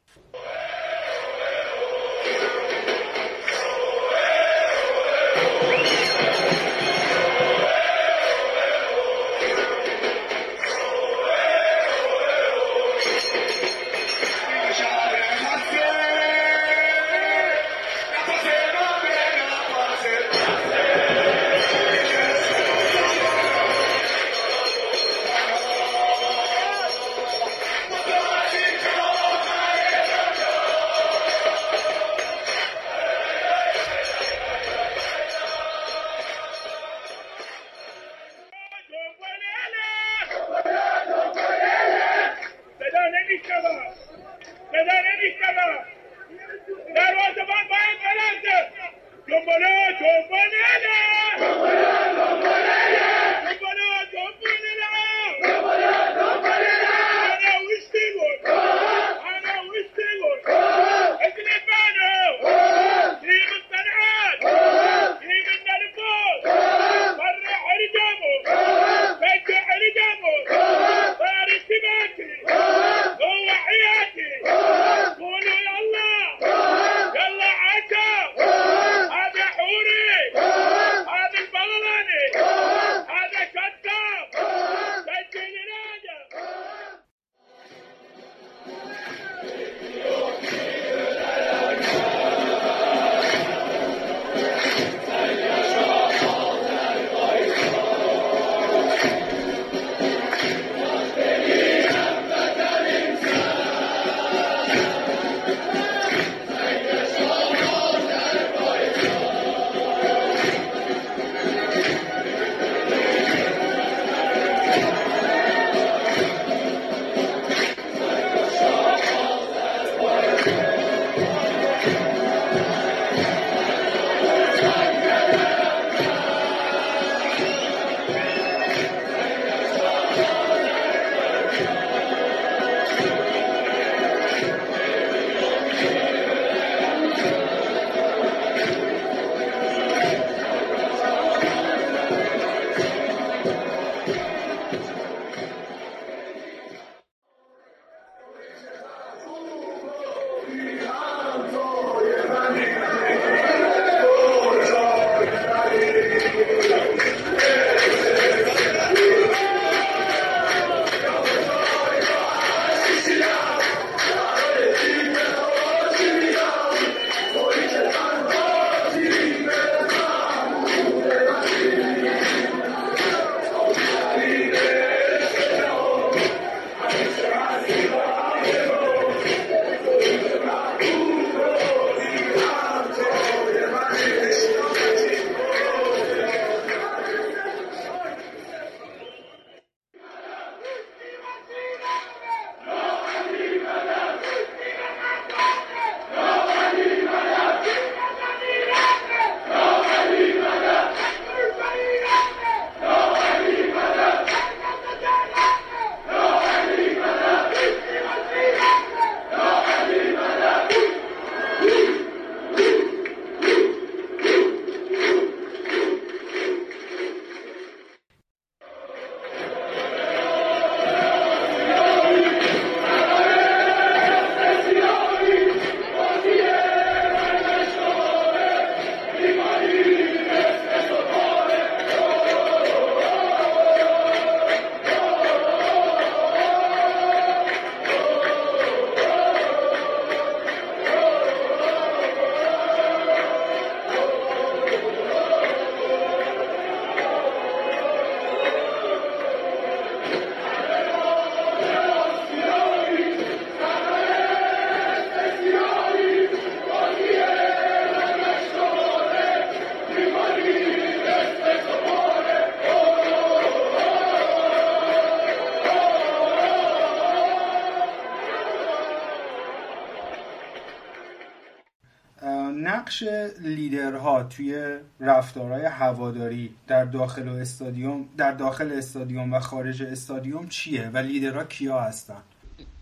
[273.43, 280.97] لیدرها توی رفتارهای هواداری در داخل استادیوم در داخل استادیوم و خارج استادیوم چیه و
[280.97, 282.21] لیدرها کیا هستن؟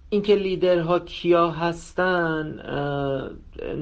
[0.10, 2.56] اینکه لیدرها کیا هستن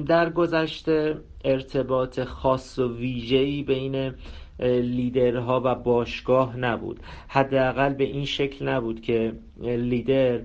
[0.06, 4.14] در گذشته ارتباط خاص و ویژه‌ای بین
[4.68, 7.00] لیدرها و باشگاه نبود.
[7.28, 10.40] حداقل به این شکل نبود که لیدر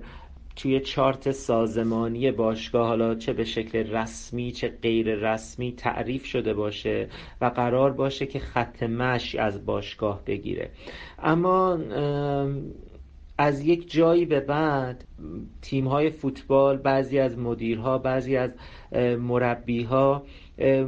[0.56, 7.08] توی چارت سازمانی باشگاه حالا چه به شکل رسمی چه غیر رسمی تعریف شده باشه
[7.40, 10.70] و قرار باشه که خط مشی از باشگاه بگیره.
[11.18, 11.78] اما
[13.38, 15.04] از یک جایی به بعد
[15.62, 18.50] تیم های فوتبال بعضی از مدیرها بعضی از
[19.18, 20.22] مربیها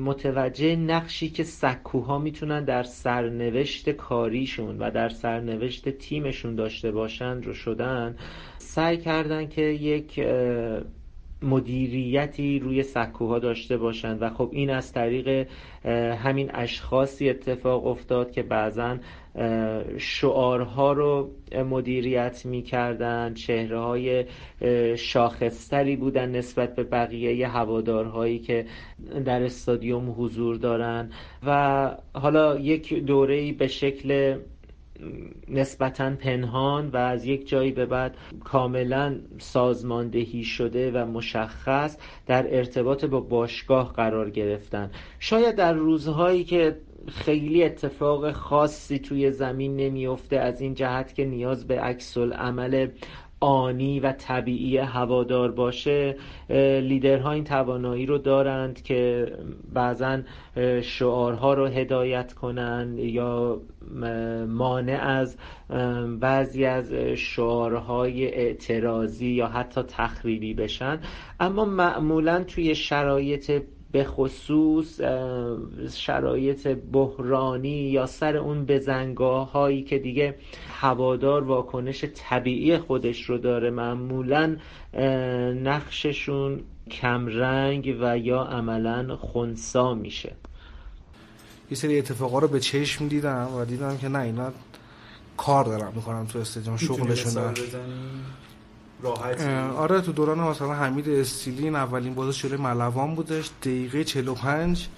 [0.01, 7.55] متوجه نقشی که سکوها می‌تونن در سرنوشت کاریشون و در سرنوشت تیمشون داشته باشند رو
[7.55, 8.17] شدن.
[8.79, 10.21] سعی کردن که یک
[11.43, 15.47] مدیریتی روی سکوها داشته باشند و خب این از طریق
[16.25, 18.97] همین اشخاصی اتفاق افتاد که بعضا
[19.99, 21.31] شعارها رو
[21.71, 24.25] مدیریت می‌کردن چهره های
[24.97, 28.67] شاخصتری بودن نسبت به بقیه هوادارهایی که
[29.25, 31.11] در استادیوم حضور دارن.
[31.47, 34.39] و حالا یک دوره به شکل
[35.49, 41.97] نسبتا پنهان و از یک جایی به بعد کاملا سازماندهی شده و مشخص
[42.27, 44.91] در ارتباط با باشگاه قرار گرفتن.
[45.19, 46.77] شاید در روزهایی که
[47.09, 52.89] خیلی اتفاق خاصی توی زمین نمیفته از این جهت که نیاز به عکس عمل
[53.41, 56.17] آنی و طبیعی هوادار باشه
[56.81, 59.33] لیدرها این توانایی رو دارند که
[59.75, 60.19] بعضا
[60.83, 63.61] شعارها رو هدایت کنن یا
[64.49, 65.37] مانع از
[66.21, 71.01] بعضی از شعارهای اعتراضی یا حتی تخریبی بشن.
[71.41, 73.63] اما معمولا توی شرایط
[73.93, 75.01] به خصوص
[75.95, 80.35] شرایط بحرانی یا سر اون بزنگاه هایی که دیگه
[80.81, 84.57] هوادار واکنش طبیعی خودش رو داره معمولا
[85.63, 86.61] نقششون
[86.91, 90.33] کمرنگ و یا عملا خونسا میشه.
[91.71, 94.53] یه سری اتفاقا رو به چشم دیدم و دیدم که نه اینا
[95.37, 97.55] کار دارم می‌کنم تو استادیوم شغلشون
[99.03, 99.41] راحت
[99.77, 104.89] آره تو دوران مثلا حمید استیلین اولین بازی جلوی ملوان بودش دقیقه 45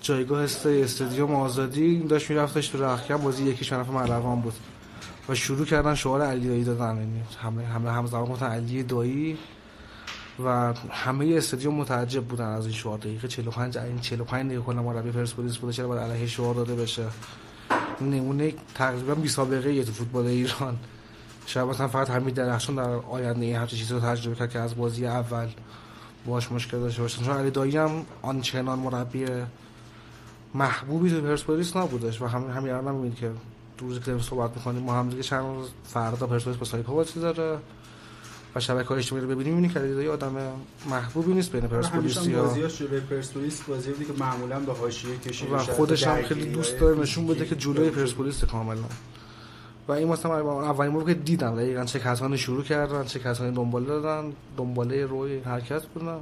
[0.00, 4.54] جایگاه استادیوم آزادی داشت میرفتش تو رخکن بازی یکی طرف ملوان بود.
[5.28, 6.96] و شروع کردن شعار علی دایی دادن.
[6.96, 9.38] یعنی همه همه همزمان گفتن علی دایی
[10.44, 12.98] و همه استادیوم متعجب بودن از این شعار.
[12.98, 17.04] دقیقه 45 این 45 دقیقه کلا مربی پرسپولیس بوده چرا باید علیه شعار داده بشه؟
[18.00, 20.78] نمونه تقریبا بی سابقه تو فوتبال ایران.
[21.46, 24.76] شاید مثلا فقط همین درخشان در آینده این همچین چیزی رو تجربه کرد که از
[24.76, 25.48] بازی اول
[26.26, 27.90] باش مشکل داشته باشن چون علی دایی هم
[28.22, 29.26] آنچنان مربی
[30.54, 33.30] محبوبی تو پرسپولیس نبودش و همین همین الان هم که
[33.78, 37.20] دو روزی که صحبت می‌کنیم ما هم دیگه چند روز فردا پرسپولیس با سایپا بازی
[37.20, 37.58] داره
[38.54, 39.54] و شبکه های اجتماعی رو ببینیم.
[39.54, 40.32] می‌بینی که علی آدم
[40.90, 45.58] محبوبی نیست بین پرسپولیس یا بازیاش جلوی پرسپولیس بازی که معمولا به حاشیه کشیده و
[45.58, 48.84] خودش هم خیلی دوست داره نشون بده که جلوی پرسپولیس کاملا.
[49.88, 53.84] و این مثلا اولین بار که دیدم دقیقا چه کسانی شروع کردن چه کسانی دنبال
[53.84, 56.20] دادن دنباله روی حرکت بودن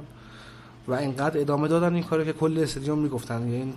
[0.87, 3.47] و اینقدر ادامه دادن این کارو که کل استادیوم می‌گفتن.
[3.47, 3.73] یعنی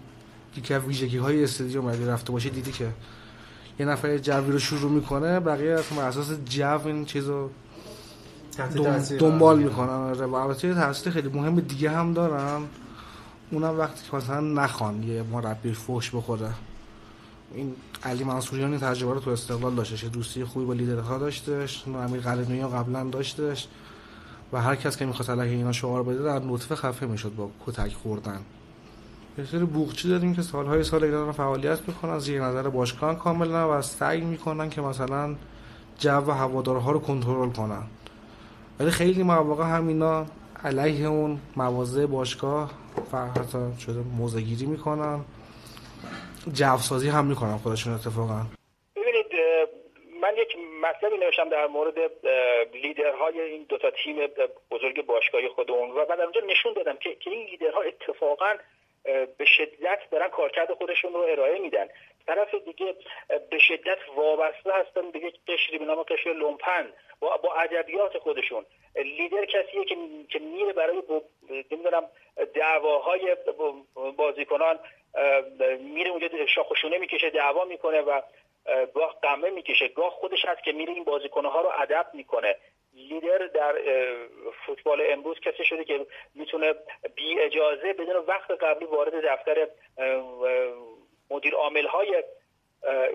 [0.56, 2.88] یکی از ویژگی های استادیوم اگه رفته باشه دیدی که
[3.78, 7.48] یه نفر جوی رو شروع می‌کنه بقیه از اساس جو این چیزو
[9.18, 9.88] دنبال می‌کنن.
[9.88, 12.62] آره، و البته تاثیر خیلی مهم دیگه هم دارن.
[13.50, 16.50] اونم وقتی که مثلا نخوان یه مربی فوش بخوره.
[17.54, 17.74] این
[18.04, 23.04] علی منصوریان تجربه رو تو استقلال داشتش دوستی خوبی با لیدرها داشتش امیر قلعه‌نویی قبلا
[23.04, 23.68] داشتش
[24.52, 27.94] و هر کس که می‌خواست علیه اینا شعار بده در نطفه خفه می‌شد با کتک
[27.94, 28.40] خوردن.
[29.38, 33.82] یه سری بوقچی داریم که سالهای سال اینا فعالیت می‌کنن زیر نظر باشگاه کاملا و
[33.82, 35.34] سعی می‌کنن که مثلا
[35.98, 37.82] جو و هوادارها رو کنترل کنن.
[38.80, 40.26] ولی خیلی مواقع هم اینا
[40.64, 42.70] علیه اون مواضع باشگاه
[43.12, 45.20] حتی شده موزگیری می‌کنن.
[46.52, 48.40] جو سازی هم می‌کنن خودشون اتفاقا.
[48.96, 49.26] ببینید
[50.20, 51.98] من یک مطلبی نوشتم در مورد
[52.74, 54.16] لیدرهای این دوتا تیم
[54.70, 58.54] بزرگ باشگاهی خودمون و بعد اونجا نشون دادم که این لیدرها اتفاقا
[59.38, 61.86] به شدت دارن کارکرد خودشون رو ارائه میدن.
[62.26, 62.94] طرف دیگه
[63.50, 68.64] به شدت وابسته هستن به یک قشری به نام قشر لومپن با, با ادبیات خودشون.
[68.96, 69.96] لیدر کسیه که
[70.28, 71.02] که میره برای
[71.70, 72.04] نمی‌دونم
[72.54, 73.36] دعواهای
[74.16, 74.78] بازیکنان
[75.80, 78.20] میره اونجا شاخشونه می‌کشه دعوا می‌کنه و
[78.94, 79.88] گاه قمه می‌کشه.
[79.88, 82.56] گاه خودش هست که میره این بازیکنه ها رو ادب می‌کنه.
[82.94, 83.74] لیدر در
[84.66, 86.74] فوتبال امروز کسی شده که می‌تونه
[87.14, 89.68] بی اجازه بدون وقت قبلی وارد دفتر
[91.30, 92.24] مدیر عامل های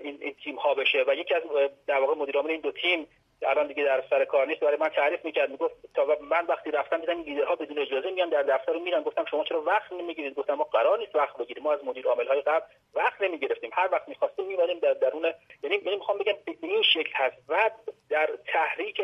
[0.02, 1.04] این, تیم ها بشه.
[1.06, 1.42] و یکی از
[1.86, 3.06] در واقع مدیر عامل این دو تیم
[3.42, 4.60] الان دیگه در سر کار نیست.
[4.60, 8.42] برای من تعریف می‌کرد می‌گفت تا من وقتی رفتم دیدم لیدرها بدون اجازه میان در
[8.42, 9.02] دفتر میرن.
[9.02, 11.62] گفتم شما چرا وقت نمی‌گیرید؟ گفتم ما قرار نیست وقت بگیریم.
[11.62, 13.70] ما از مدیر عامل های قبل وقت نمی‌گرفتیم.
[13.72, 15.24] هر وقت می‌خواستیم میمدیم در درون.
[15.62, 17.36] یعنی یعنی می‌خوام بگم به این شکل هست.
[17.48, 17.70] و
[18.10, 19.02] در تحریک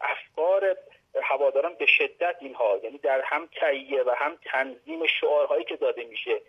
[0.00, 0.76] افکار
[1.22, 6.40] هواداران به شدت اینها یعنی در هم تهیه و هم تنظیم شعارهایی که داده میشه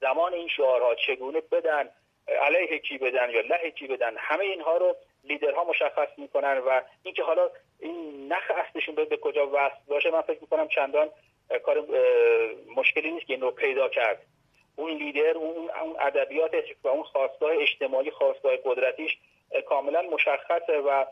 [0.00, 1.90] زمان این شعارها چگونه بدن
[2.28, 4.96] علیه کی بدن یا له کی بدن همه اینها رو
[5.28, 7.50] لیدرها مشخص می‌کنن و اینکه حالا
[7.80, 11.08] این نخ اصلشون به کجا وصل باشه من فکر می‌کنم چندان
[11.62, 11.84] کار
[12.76, 14.22] مشکلی نیست که این رو پیدا کرد.
[14.76, 15.70] اون لیدر اون
[16.00, 19.18] ادبیاتش و اون خواستگاه اجتماعی خواستگاه قدرتیش
[19.68, 21.04] کاملا مشخصه و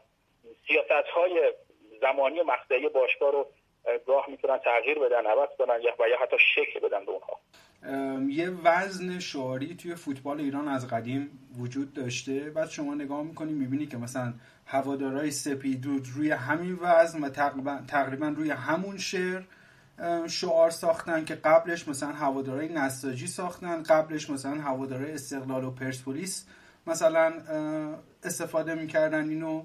[0.66, 1.52] سیاست های
[2.00, 3.46] زمانی مقطعی باشگاه رو
[4.06, 7.38] گاه می‌تونن تغییر بدن عوض کنن و یا حتی شکل بدن به اونها.
[8.30, 12.50] یه وزن شعاری توی فوتبال ایران از قدیم وجود داشته.
[12.50, 14.32] بعد شما نگاه می‌کنی می‌بینی که مثلا
[14.66, 19.42] هوادارهای سپیدود روی همین وزن و تقریبا, تقریبا روی همون شعر
[20.28, 26.46] شعار ساختن که قبلش مثلا هوادارهای نساجی ساختن قبلش مثلا هوادارهای استقلال و پرسپولیس
[26.86, 27.32] مثلا
[28.24, 29.64] استفاده می‌کردن اینو.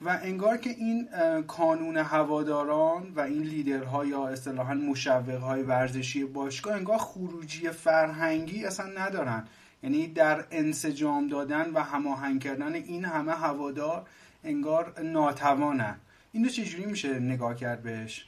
[0.00, 1.08] و انگار که این
[1.42, 9.48] کانون هواداران و این لیدرها یا اصطلاحا مشوقهای ورزشی باشگاه انگار خروجی فرهنگی اصلا ندارن.
[9.82, 14.06] یعنی در انسجام دادن و هماهنگ کردن این همه هوادار
[14.44, 16.00] انگار ناتوانن.
[16.32, 18.26] اینو چجوری میشه نگاه کرد بهش؟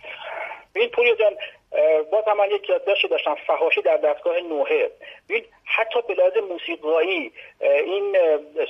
[0.77, 1.33] این پوری جان
[2.11, 4.91] باز هم من یک یادداشتی داشتم فهاشی در دستگاه نوحه.
[5.29, 8.17] ببین حتی به لحاظ موسیقایی این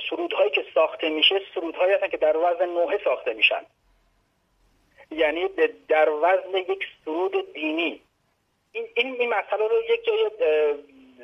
[0.09, 3.65] سرودهایی که ساخته میشه سرودهایی هستن که در وزن نوحه ساخته میشن.
[5.11, 5.49] یعنی
[5.89, 8.01] در وزن یک سرود دینی.
[8.71, 10.29] این این, این مسئله رو یک جای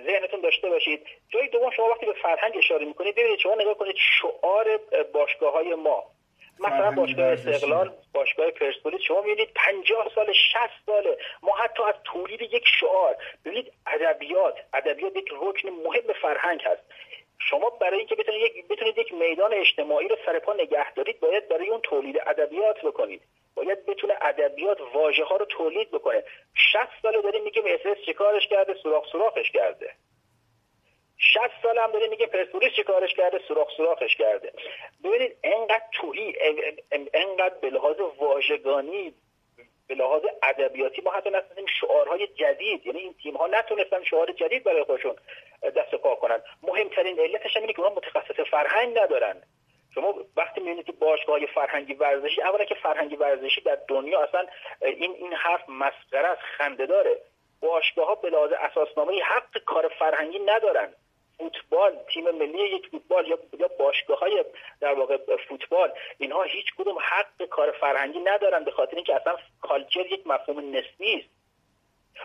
[0.05, 1.07] ذهنتون داشته باشید.
[1.30, 4.80] جای دوم شما وقتی به فرهنگ اشاره می‌کنید ببینید شما نگاه کنید شعار
[5.13, 6.03] باشگاه های ما.
[6.60, 11.18] مثلا باشگاه استقلال باشگاه پرسپولیس شما می‌بینید 50 سال 60 ساله.
[11.43, 16.84] ما حتی از تولید یک شعار ببینید ادبیات ادبیات یک رکن مهم فرهنگ هست.
[17.39, 21.47] شما برای اینکه بتونید یک بتونید یک میدان اجتماعی رو سر پا نگه دارید باید
[21.47, 23.22] برای اون تولید ادبیات بکنید.
[23.56, 26.24] باید بتونه ادبیات واژه ها رو تولید بکنه.
[26.54, 29.93] 60 ساله داریم میگیم اس چه کارش کرده؟ سوراخ سوراخش کرده.
[31.34, 34.53] 60 سال هم داریم میگه پرسپولیس چه کارش کرده؟ سوراخ سوراخش کرده.
[35.03, 36.36] ببینید انقدر توهی
[37.13, 39.13] انقدر به لحاظ واژگانی
[39.88, 44.63] به لحاظ ادبیاتی ما حتی نتونستیم شعارهای جدید یعنی این تیم ها نتونستن شعار جدید
[44.63, 45.15] برای خودشون
[45.76, 46.41] دست پا کنن.
[46.63, 49.41] مهمترین علتش اینه که اونها متخصص فرهنگ ندارن.
[49.95, 54.45] شما وقتی می‌بینید که باشگاه فرهنگی ورزشی اولا که فرهنگی ورزشی در دنیا اصلا
[54.82, 57.17] این این حرف مسخره است خنده داره.
[57.61, 60.93] باشگاه ها به لحاظ اساسنامه حق کار فرهنگی ندارن.
[61.38, 64.46] فوتبال تیم ملی یک فوتبال یا باشگاه های
[64.80, 65.18] در واقع
[65.50, 70.76] فوتبال اینها هیچ کدوم حق کار فرهنگی ندارن به خاطر اینکه اصلا کالچر یک مفهوم
[70.76, 71.30] نسبی است.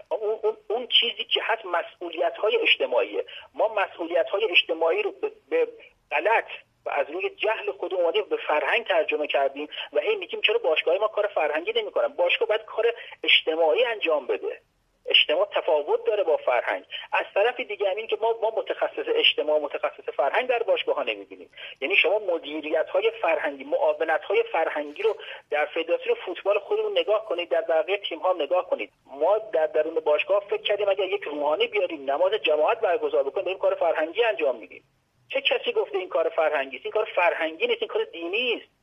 [0.09, 3.25] اون, اون, اون چیزی که هست مسئولیت های اجتماعیه.
[3.55, 5.15] ما مسئولیت های اجتماعی رو
[5.51, 5.69] به
[6.11, 6.47] غلط
[6.87, 10.99] و از روی جهل خود اومدیم به فرهنگ ترجمه کردیم و هی میگیم چرا باشگاه
[10.99, 12.87] ما کار فرهنگی نمی‌کنن؟ باشگاه باید کار
[13.23, 14.61] اجتماعی انجام بده.
[15.09, 16.85] اجتماع تفاوت داره با فرهنگ.
[17.13, 21.51] از طرف دیگه این که ما ما متخصص اجتماع متخصص فرهنگ در باشگاه ها نمی‌بینیم.
[21.81, 25.17] یعنی شما مدیریت های فرهنگی معاونت های فرهنگی رو
[25.51, 28.91] در فدراسیون فوتبال خودمون نگاه کنید در بقیه تیم ها نگاه کنید.
[29.07, 33.61] ما در درون باشگاه فکر کردیم اگر یک روحانی بیاریم نماز جماعت برگزار بکنیم داریم
[33.61, 34.83] کار فرهنگی انجام میدیم.
[35.29, 38.78] چه کسی گفته این کار فرهنگی است؟ این کار فرهنگی نیست این کار دینی است.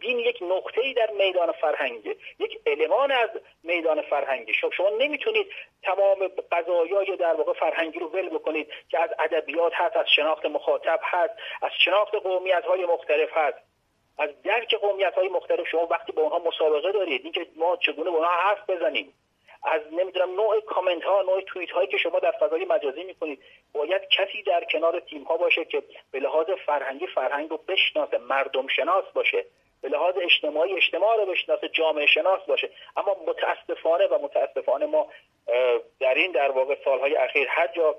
[0.00, 3.30] دین یک نقطه ای در میدان فرهنگی یک المان از
[3.62, 5.46] میدان فرهنگی شما, شما نمی‌تونید
[5.82, 11.00] تمام قضایای در واقع فرهنگی رو ول بکنید که از ادبیات هست از شناخت مخاطب
[11.02, 13.58] هست از شناخت قومیت های مختلف هست.
[14.18, 18.16] از درک قومیت های مختلف شما وقتی با اونها مسابقه دارید اینکه ما چگونه با
[18.16, 19.14] اونها حرف بزنیم.
[19.62, 23.42] از نمی‌دونم نوع کامنت ها نوع توییت هایی که شما در فضای مجازی می‌کنید
[23.72, 28.66] باید کسی در کنار تیم ها باشه که به لحاظ فرهنگی فرهنگ رو بشناسه مردم
[28.66, 29.44] شناس باشه.
[29.82, 32.70] به لحاظ اجتماعی اجتماع رو بشناسه جامعه شناس باشه.
[32.96, 35.06] اما متاسفانه و متاسفانه ما
[36.00, 37.94] در این در واقع سالهای اخیر هر جا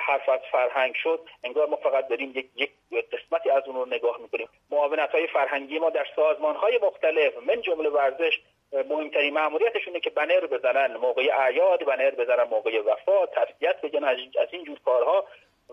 [0.00, 2.70] حرف از فرهنگ شد انگار ما فقط داریم یک, یک
[3.12, 4.48] قسمتی از اون رو نگاه می‌کنیم.
[4.70, 8.40] معاونت های فرهنگی ما در سازمان های مختلف من جمله ورزش
[8.72, 14.64] مهمترین معمولیتشونه که بنر بزنن موقع اعیاد بنر بزنن موقع وفات تسلیت بگن از این
[14.64, 15.24] جور کارها.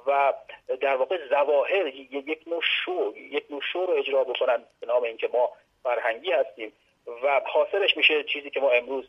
[0.07, 0.33] و
[0.81, 5.29] در واقع زواهر یک نوع شو یک نوع شو رو اجرا بکنن به نام اینکه
[5.33, 5.49] ما
[5.83, 6.73] فرهنگی هستیم
[7.23, 9.05] و حاصلش میشه چیزی که ما امروز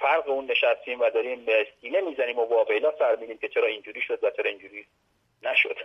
[0.00, 1.46] فرق اون نشستیم و داریم
[1.80, 4.86] سینه می‌زنیم و واقعا سر میدیم که چرا اینجوری شد و چرا اینجوری
[5.42, 5.76] نشد.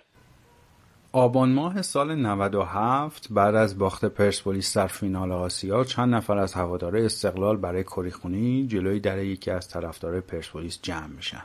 [1.13, 7.05] آبان ماه سال 97 بعد از باخت پرسپولیس در فینال آسیا چند نفر از هواداره
[7.05, 11.43] استقلال برای کریخونی جلوی در یکی از طرفدارای پرسپولیس جمع میشن.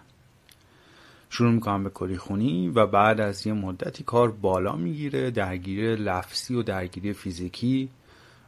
[1.31, 6.63] شروع می‌کنم به کریخونی و بعد از یه مدتی کار بالا می‌گیره درگیری لفظی و
[6.63, 7.89] درگیری فیزیکی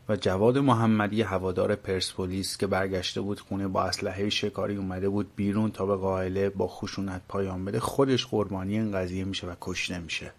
[0.08, 5.70] و جواد محمدی هوادار پرسپولیس که برگشته بود خونه با اسلحه شکاری اومده بود بیرون
[5.70, 7.80] تا به قائله با خشونت پایان بده.
[7.80, 10.32] خودش قربانی این قضیه میشه و کشته میشه.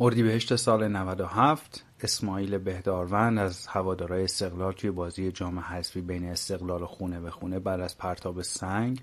[0.00, 7.20] اردیبهشت سال 97 اسماعیل بهداروند از هوادارای استقلال توی بازی جام حذفی بین استقلال خونه
[7.20, 9.00] به خونه بعد از پرتاب سنگ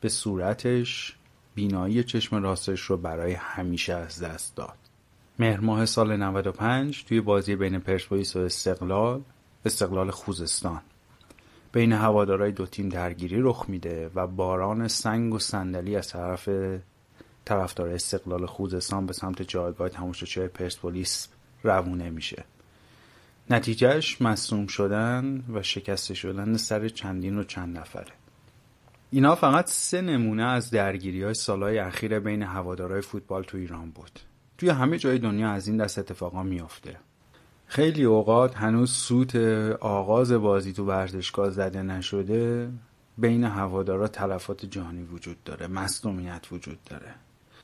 [0.00, 1.16] به صورتش
[1.54, 4.78] بینایی چشم راستش رو برای همیشه از دست داد.
[5.38, 9.22] مهر ماه سال 95 توی بازی بین پرسپولیس و استقلال
[9.64, 10.80] استقلال خوزستان.
[11.72, 16.48] بین هوادارای دو تیم درگیری رخ میده و باران سنگ و صندلی از طرف
[17.44, 21.28] طرفدار استقلال خوزستان به سمت جایگاه تماشاچی پرسپولیس
[21.62, 22.44] روونه میشه.
[23.50, 28.21] نتیجهش مصوم شدن و شکسته شدن سر چندین و چند نفره.
[29.14, 34.20] اینا فقط سه نمونه از درگیری های سالهای اخیر بین هوادارهای فوتبال تو ایران بود.
[34.58, 36.96] توی همه جای دنیا از این دست اتفاقا میافته.
[37.66, 39.36] خیلی اوقات هنوز سوت
[39.80, 42.70] آغاز بازی تو ورزشگاه زده نشده
[43.18, 47.14] بین هوادارا تلفات جانی وجود داره مصدومیت وجود داره.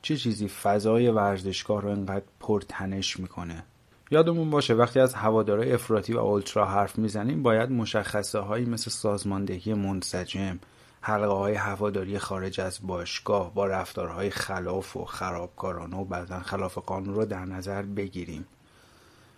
[0.01, 3.63] چه چیزی فضای ورزشگاه رو انقدر پرتنش می‌کنه؟
[4.11, 9.73] یادمون باشه وقتی از هوادارای افراطی و اولترا حرف می‌زنیم باید مشخصه هایی مثل سازماندهی
[9.73, 10.59] منسجم
[11.01, 17.15] حلقه های هواداری خارج از باشگاه با رفتارهای خلاف و خرابکارانه و بعضا خلاف قانون
[17.15, 18.45] رو در نظر بگیریم.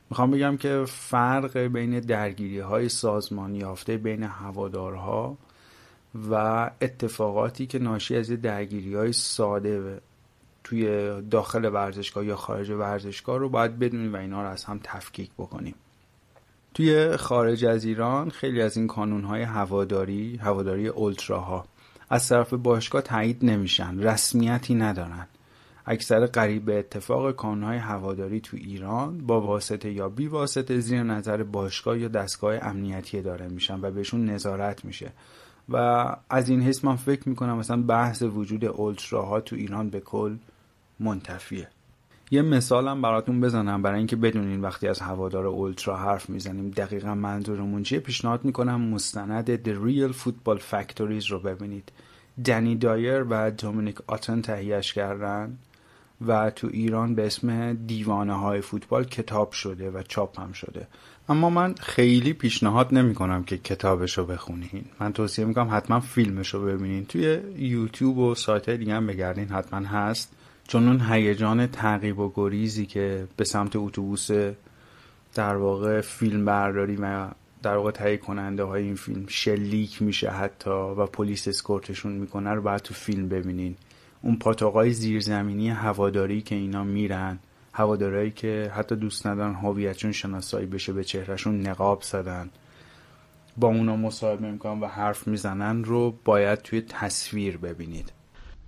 [0.10, 5.38] می‌خوام بگم که فرق بین درگیری های سازمانی یافته بین هوادارها
[6.32, 6.36] و
[6.82, 10.02] اتفاقاتی که ناشی از درگیری های ساده
[10.64, 15.32] توی داخل ورزشگاه یا خارج ورزشگاه رو باید بدونیم و اینا رو از هم تفکیک
[15.38, 15.76] بکنیم.
[16.74, 21.66] توی خارج از ایران خیلی از این کانونهای هواداری هواداری اولتراها
[22.10, 25.28] از طرف باشگاه تایید نمیشن رسمیتی ندارن.
[25.86, 31.44] اکثر قریب به اتفاق کانونهای هواداری تو ایران با واسطه یا بی واسطه زیر نظر
[31.44, 35.12] باشگاه یا دستگاه امنیتی داره میشن و بهشون نظارت میشه.
[35.70, 35.76] و
[36.30, 40.38] از این حس من فکر می‌کنم مثلا بحث وجود اولتراها تو ایران به کل
[41.00, 41.68] منتفیه.
[42.34, 47.84] یه مثالم براتون بزنم برای اینکه بدونین وقتی از هوادار اولترا حرف می‌زنیم دقیقا منظورمون
[47.84, 48.00] چیه.
[48.00, 51.92] پیشنهاد می‌کنم مستند The Real Football Factories رو ببینید.
[52.46, 55.58] دنی دایر و دومینیک آتن تهیهش کردن
[56.28, 60.88] و تو ایران به اسم دیوانه های فوتبال کتاب شده و چاپ هم شده.
[61.30, 64.86] اما من خیلی پیشنهاد نمی کنم که کتابش رو بخونین.
[65.00, 67.06] من توصیه می‌کنم حتما فیلمش رو ببینین.
[67.06, 70.36] توی یوتیوب و سایت دیگه هم بگردین حتما هست.
[70.72, 74.32] چون اون هیجان تعقیب و گریزی که به سمت اتوبوس
[75.34, 77.28] در واقع فیلم برداری و
[77.64, 82.62] در واقع تهیه کننده های این فیلم شلیک میشه حتی و پلیس اسکورتشون می‌کنه رو
[82.62, 83.76] باید تو فیلم ببینین.
[84.22, 87.40] اون پاتاقای زیرزمینی هواداری که اینا میرن
[87.74, 92.50] هوادارایی که حتی دوست ندارن هویتشون شناسایی بشه به چهرهشون نقاب زدن
[93.58, 98.21] با اونا مصاحبه می‌کنن و حرف می‌زنن رو باید توی تصویر ببینید.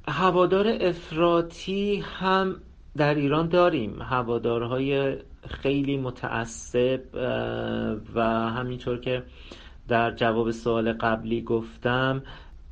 [0.07, 2.55] هوادار افراطی هم
[2.97, 4.01] در ایران داریم.
[4.01, 7.01] هوادارهای خیلی متعصب
[8.15, 9.23] و همینطور که
[9.87, 12.23] در جواب سوال قبلی گفتم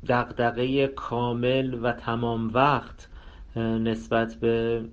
[0.08, 3.08] دقدقه کامل و تمام وقت
[3.56, 4.84] نسبت به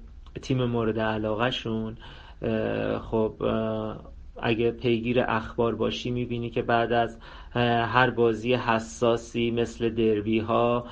[0.42, 1.98] تیم مورد علاقه شون
[3.02, 3.34] خب
[4.42, 7.18] اگه پیگیر اخبار باشی می‌بینی که بعد از
[7.86, 10.86] هر بازی حساسی مثل دروی ها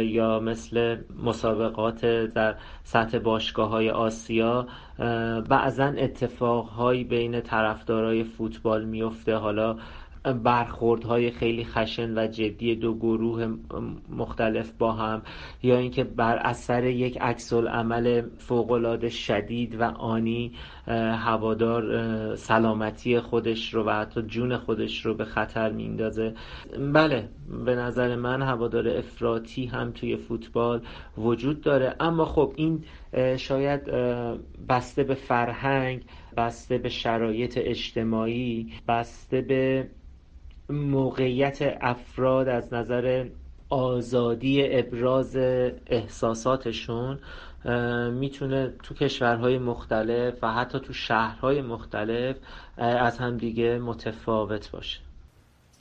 [0.00, 2.54] یا مثل مسابقات در
[2.84, 4.66] سطح باشگاه های آسیا
[5.48, 9.76] بعضا اتفاقهایی بین طرفدارای فوتبال میفته حالا
[10.32, 13.54] برخوردهای خیلی خشن و جدی دو گروه
[14.08, 15.22] مختلف با هم
[15.62, 20.52] یا اینکه بر اثر یک عکس عمل فوقالعاده شدید و آنی
[21.26, 21.84] هوادار
[22.36, 26.34] سلامتی خودش رو و حتی جون خودش رو به خطر میندازه
[26.92, 27.28] بله
[27.64, 30.82] به نظر من هوادار افراطی هم توی فوتبال
[31.18, 31.96] وجود داره.
[32.00, 32.84] اما خب این
[33.36, 33.84] شاید
[34.68, 36.02] بسته به فرهنگ
[36.36, 39.88] بسته به شرایط اجتماعی بسته به
[40.70, 43.26] موقعیت افراد از نظر
[43.68, 45.36] آزادی ابراز
[45.86, 47.18] احساساتشون
[48.12, 52.36] می‌تونه تو کشورهای مختلف و حتی تو شهرهای مختلف
[52.78, 55.00] از همدیگه متفاوت باشه.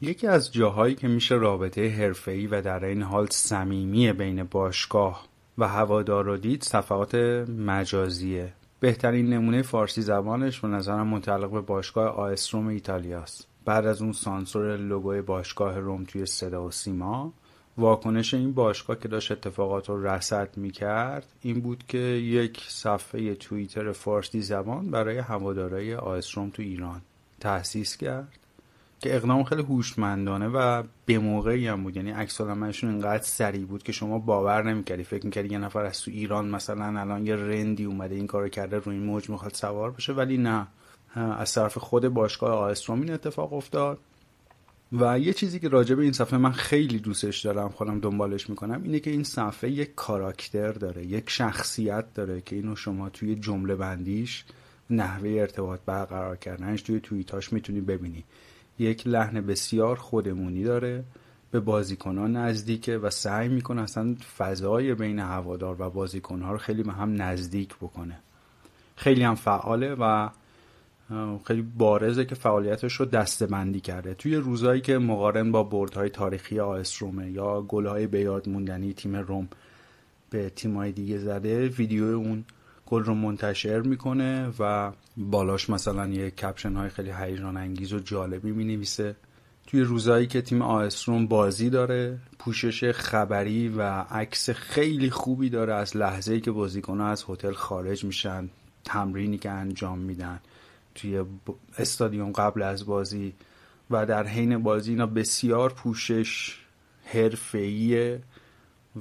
[0.02, 5.28] یکی از جاهایی که میشه رابطه حرفه‌ای و در این حال صمیمی بین باشگاه
[5.58, 7.16] و هوادار رو دید صفحات
[7.58, 8.54] مجازیه.
[8.80, 14.78] بهترین نمونه فارسی زبانش به نظرم متعلق به باشگاه آیس ایتالیاست بعد از اون سانسور
[14.78, 17.34] لوگوی باشگاه روم توی صدا و سیما
[17.78, 23.92] واکنش این باشگاه که داشت اتفاقات رو رصد می‌کرد این بود که یک صفحه توییتر
[23.92, 27.02] فارسی زبان برای هوادارای آیس روم تو ایران
[27.40, 28.28] تأسیس کرد
[29.00, 31.96] که اقدام خیلی هوشمندانه و به موقعی هم بود.
[31.98, 35.04] یعنی عکس العملشون اینقدر سریع بود که شما باور نمی‌کردی.
[35.04, 38.78] فکر می‌کردی یه نفر از تو ایران مثلا الان یه رندی اومده این کارو کرده
[38.78, 40.68] روی این موج می‌خواد سوار بشه ولی نه.
[41.16, 44.00] از طرف خود باشگاه آستروم این اتفاق افتاد.
[45.00, 48.84] و یه چیزی که راجع به این صفحه من خیلی دوستش دارم خودم دنبالش می‌کنم
[48.84, 53.76] اینه که این صفحه یک کاراکتر داره یک شخصیت داره که اینو شما توی جمله
[53.76, 54.46] بندیش
[54.90, 58.24] نحوه ارتباط برقرار کردنش توی توییتاش می‌تونی ببینی.
[58.80, 61.04] یک لحن بسیار خودمونی داره
[61.52, 66.94] به بازیکنان نزدیکه و سعی می‌کنه اصلا فضای بین هوادار و بازیکنها رو خیلی به
[66.94, 68.20] هم نزدیک بکنه.
[68.96, 70.30] خیلی هم فعاله و
[71.48, 74.14] خیلی بارزه که فعالیتش رو دستبندی کرده.
[74.14, 79.48] توی روزایی که مقارن با بردهای تاریخی آس رومه یا گلهای به موندنی تیم روم
[80.30, 82.46] به تیمای دیگه زده ویدیو اون
[82.86, 88.52] گل رو منتشر می‌کنه و بالاش مثلا یه کپشن های خیلی هیجان انگیز و جالبی
[88.52, 89.16] می نویسه
[89.68, 95.98] توی روزایی که تیم آسروم بازی داره پوشش خبری و عکس خیلی خوبی داره از
[95.98, 96.52] لحظه ای که
[96.88, 98.50] ها از هتل خارج میشن
[98.86, 100.40] تمرینی که انجام میدن.
[100.96, 101.24] توی
[101.78, 103.34] استادیوم قبل از بازی
[103.92, 106.58] و در حین بازی اینا بسیار پوشش
[107.06, 108.22] حرفه‌ایه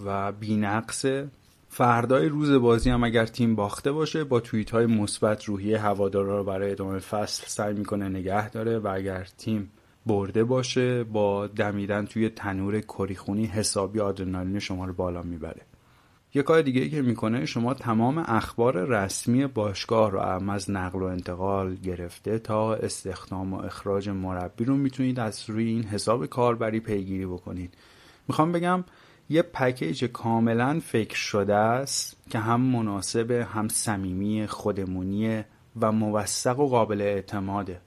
[0.04, 1.28] و بینقصه.
[1.68, 6.44] فردای روز بازی هم اگر تیم باخته باشه با توییت های مثبت روحیه هوادارا رو
[6.44, 9.70] برای ادامه فصل سعی می‌کنه نگه داره و اگر تیم
[10.06, 15.62] برده باشه با دمیدن توی تنور کریخونی حسابی آدرنالین شما رو بالا می‌بره.
[16.34, 21.04] یه کار دیگه ای که می‌کنه شما تمام اخبار رسمی باشگاه رو از نقل و
[21.04, 27.26] انتقال گرفته تا استخدام و اخراج مربی رو می‌تونید از روی این حساب کاربری پیگیری
[27.26, 27.74] بکنید.
[28.28, 28.84] می‌خوام بگم
[29.30, 35.44] یه پکیج کاملا فکر شده است که هم مناسب هم صمیمی خودمونی
[35.80, 37.80] و موثق و قابل اعتماده.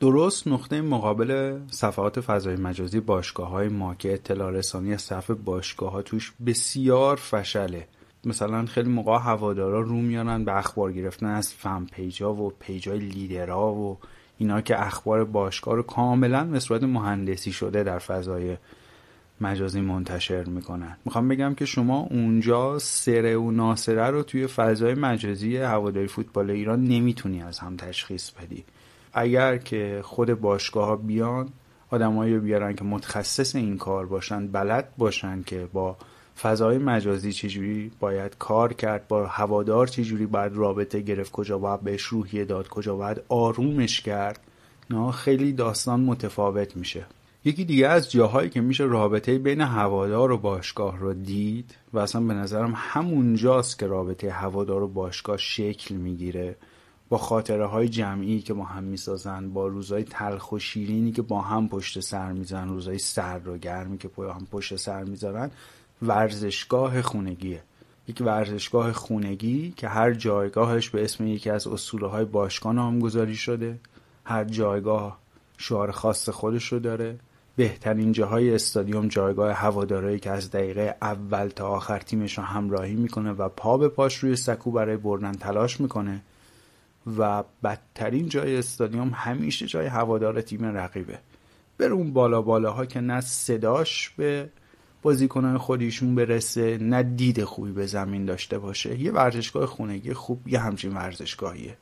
[0.00, 5.92] درست نقطه مقابل صفحات فضای مجازی باشگاه های ما که اطلاع رسانی از صفحه باشگاه
[5.92, 7.88] ها توش بسیار فشله.
[8.24, 13.74] مثلا خیلی موقع هوادارا رو میانن به اخبار گرفتن از فن پیجا و پیجای لیدرها
[13.74, 13.98] و
[14.38, 18.56] اینا که اخبار باشگاه رو کاملا به صورت مهندسی شده در فضای
[19.40, 20.96] مجازی منتشر می‌کنن.
[21.04, 26.84] می‌خوام بگم که شما اونجا سره و ناسره رو توی فضای مجازی هواداری فوتبال ایران
[26.84, 28.64] نمی‌تونی از هم تشخیص بدی.
[29.18, 31.48] اگر که خود باشگاه ها بیان
[31.90, 35.96] آدمایی رو بیارن که متخصص این کار باشن بلد باشن که با
[36.42, 42.02] فضای مجازی چجوری باید کار کرد با هوادار چجوری باید رابطه گرفت کجا باید بهش
[42.02, 44.40] روحیه داد کجا باید آرومش کرد
[44.90, 47.06] نه خیلی داستان متفاوت میشه.
[47.44, 52.20] یکی دیگه از جاهایی که میشه رابطه بین هوادار و باشگاه رو دید و اصلا
[52.20, 56.56] به نظرم همونجاست که رابطه هوادار و باشگاه شکل می‌گیره.
[57.08, 61.40] با خاطره های جمعی که با هم می‌سازن با روزهای تلخ و شیرینی که با
[61.40, 65.50] هم پشت سر میزن روزهای سرد و گرمی که با هم پشت سر می‌ذارن
[66.02, 67.62] ورزشگاه خونگیه.
[68.08, 73.78] یک ورزشگاه خونگی که هر جایگاهش به اسم یکی از اصوله های باشگاه نامگذاری شده.
[74.24, 75.18] هر جایگاه
[75.58, 77.18] شعار خاص خودش رو داره.
[77.56, 83.32] بهترین جاهای استادیوم جایگاه هوادارایی که از دقیقه اول تا آخر تیمش رو همراهی می‌کنه
[83.32, 86.20] و پا به پاش روی سکو برای بردن تلاش می‌کنه.
[87.18, 91.18] و بدترین جای استادیوم همیشه جای هوادار تیم رقیبه.
[91.78, 94.48] بر اون بالا بالاها که نه صداش به
[95.02, 99.00] بازیکنان خودیشون برسه نه دید خوبی به زمین داشته باشه.
[99.00, 101.76] یه ورزشگاه خونگی خوب یه همچین ورزشگاهیه.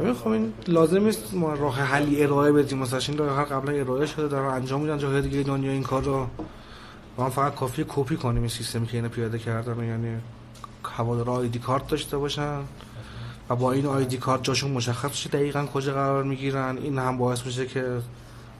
[0.00, 2.78] ببین خب این لازم نیست ما راه حلی ارائه بدیم.
[2.78, 6.26] مثلا این راه قبلا ارائه شده دارن انجام میدن جاهای دیگه دنیا این کار رو
[7.18, 9.84] ما فقط کافی کپی کنیم این سیستمی که اینو پیاده کردن.
[9.84, 10.16] یعنی
[10.84, 12.60] هوادارا آیدی کارت داشته باشن.
[13.50, 16.78] و با این آیدی کارت جاشون مشخص بشه دقیقا کجا قرار می‌گیرن.
[16.78, 18.00] این هم باعث میشه که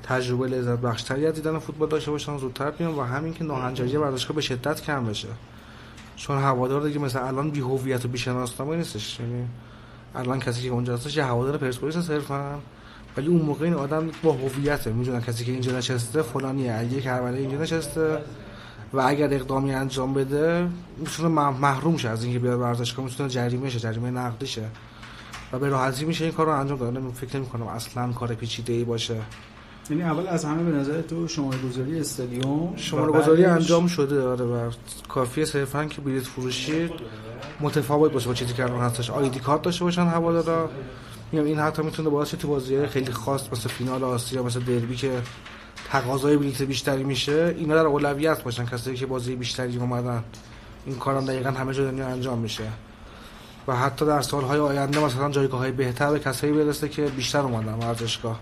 [0.02, 2.38] تجربه لذت بخشتری از دیدن فوتبال داشته باشن.
[2.38, 5.28] زودتر بیان و همین که ناهنجاری ورزشگاه به شدت کم بشه.
[6.16, 9.20] چون هوادار دیگه مثلا الان بی هویت و بی شناسنامه نیستش.
[9.20, 9.46] یعنی
[10.14, 12.58] الان کسی که اونجا هستش یه هوادار پرسپولیس صرفا
[13.16, 14.92] ولی اون موقع این آدم با هویته.
[14.92, 16.74] می‌دونن کسی که اینجا نشسته فلانیه.
[16.74, 18.18] اگه کربلایی اینجا نشسته
[18.92, 20.68] و اگر اقدامی انجام بده
[20.98, 24.68] می‌تونه محروم شه از اینکه بیاد ورزشگاه می‌تونه جریمه شه جریمه نقدی شه.
[25.52, 27.12] و به راحتی میشه این کار رو انجام داد.
[27.12, 29.16] فکر نمی کنم اصلا کار پیچیده ای باشه.
[29.90, 34.44] یعنی اول از همه به نظر تو شماره گذاری استادیوم شماره گذاری انجام شده آره
[34.44, 34.70] و
[35.08, 36.90] کافیه صرفا که بلیط فروشی
[37.60, 39.10] متفاوت باشه با چیزی که الان هستش.
[39.10, 40.70] آیدی کارت داشته باشن هوادارا.
[41.32, 45.10] میگم این حتی می‌تونه باعث تو بازی خیلی خاص مثل فینال آسیا مثل دربی که
[45.90, 50.24] تقاضای بلیط بیشتری میشه اینا در اولویت باشن کسایی که بازی بیشتری اومدن.
[50.86, 52.64] این کارم دقیقا همه جا دنیا انجام میشه.
[53.68, 57.74] و حتی در سالهای آینده مثلا جایگاه های بهتر به کسایی برسه که بیشتر اومدن
[57.74, 58.40] ورزشگاه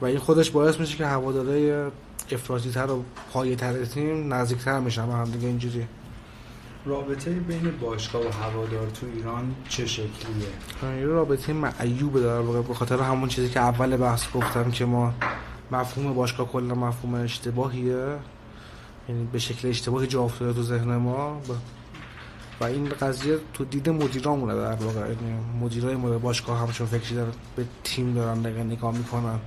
[0.00, 1.86] و این خودش باعث میشه که هواداره
[2.30, 5.86] افراطی تر و پایه تر تیم نزدیکتر میشن هم دیگه اینجوری
[6.86, 10.46] رابطه بین باشگاه و هوادار تو ایران چه شکلیه؟
[10.82, 15.14] این رابطه معیوبه در واقع به خاطر همون چیزی که اول بحث گفتم که ما
[15.70, 18.16] مفهوم باشگاه کلا مفهوم اشتباهیه.
[19.08, 21.40] یعنی به شکل اشتباهی جا افتاده تو ذهن ما.
[22.60, 25.00] و این قضیه تو دید مدیرامونه در واقع.
[25.00, 29.38] یعنی مدیرای مدیر باشگاه همشون فکری دارن به تیم دارن نگاه می‌کنن.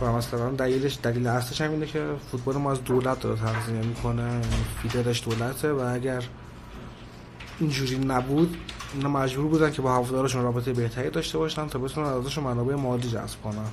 [0.00, 4.22] و مثلا دلیلش دلیل اصلش هم اینه که فوتبال ما از دولت داره تنظیم می‌کنه.
[4.22, 4.44] یعنی
[4.82, 6.24] فیدرش دولته و اگر
[7.60, 8.56] اینجوری نبود
[8.94, 13.08] اینا مجبور بودن که با هوادارشون رابطه بهتری داشته باشن تا بتونن ازشون منابع مالی
[13.08, 13.68] جذب کنن.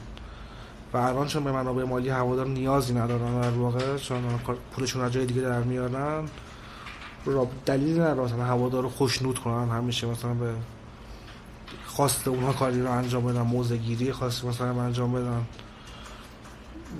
[0.95, 4.23] و الان چون به منابع مالی هوادار نیازی ندارن در واقع چون
[4.71, 6.23] پولشون از جای دیگه در میارن
[7.65, 10.53] دلیلی نداره مثلا هوادار رو خوشنود کنن همیشه مثلا به
[11.85, 15.45] خواست اونها کاری رو انجام بدن موزه گیری خواست مثلا انجام بدن.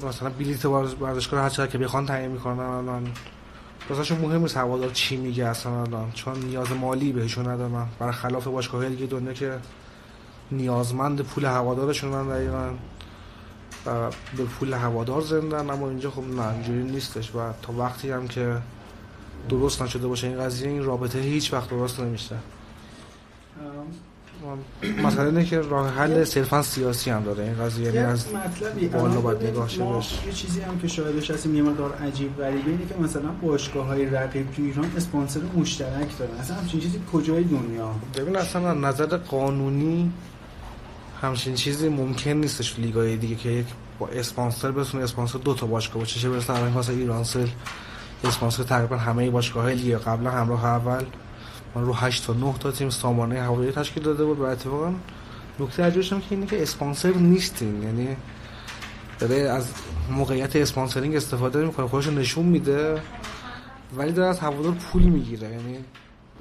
[0.09, 3.11] مثلا بلیت ورزشگاه هر چقدر که بخوان تعیین می‌کنن الان.
[3.89, 7.87] واسهشون مهم نیست هوادار چی میگه اصلا الان چون نیاز مالی بهشون ندارن.
[7.99, 9.57] برخلاف باشگاه دیگه دنیا که
[10.51, 12.69] نیازمند پول هوادارشون دقیقا.
[13.85, 18.27] و به پول هوادار زندن اما اینجا خب نه اینجوری نیستش و تا وقتی هم
[18.27, 18.57] که
[19.49, 22.35] درست نشده باشه این قضیه این رابطه هیچ وقت درست نمیشه.
[25.03, 28.25] مثلا اینه که راه حل صرفا سیاسی هم داره این قضیه یعنی از
[28.93, 29.69] بالا باید نگاه
[30.25, 34.05] یه چیزی هم که شاهدش هستیم یه مقدار عجیب غریبه اینه که مثلا باشگاه های
[34.05, 36.31] رقیب تو ایران اسپانسر مشترک دارن.
[36.39, 40.11] اصلا همچین چیزی کجای دنیا؟ ببین اصلا از نظر قانونی
[41.25, 43.65] همچین چیزی ممکن نیستش لیگای دیگه که یک
[43.99, 46.19] با اسپانسر بتونه اسپانسر دو تا باشگاه باشه.
[46.19, 47.47] چه برسه همین مثلا ایرانسل
[48.23, 49.95] اسپانسر تقریبا همه باشگاه های لیگ.
[49.95, 51.03] قبلا همراه اول
[51.75, 54.39] رو 8 تا 9 تا تیم سامانه هوایی تشکیل داده بود.
[54.39, 54.93] و اتفاقا
[55.59, 58.07] نکته عجیبش که اینه که اسپانسر نیستین یعنی
[59.19, 59.67] داره از
[60.11, 63.01] موقعیت sponsoring استفاده می‌کنه خودش نشون میده
[63.97, 65.49] ولی داره از هوادار پول می‌گیره.
[65.49, 65.77] یعنی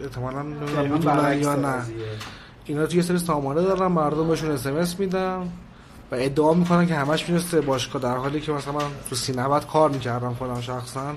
[0.00, 1.82] احتمالاً نمی‌دونم یا نه.
[2.66, 5.52] اینا توی سری سامانه دارن مردم بهشون اس میدن
[6.10, 9.90] و ادعا می‌کنن که همش می‌رسه باشگاه در حالی که مثلا من تو سینوت کار
[9.90, 11.14] می‌کردم خودم شخصا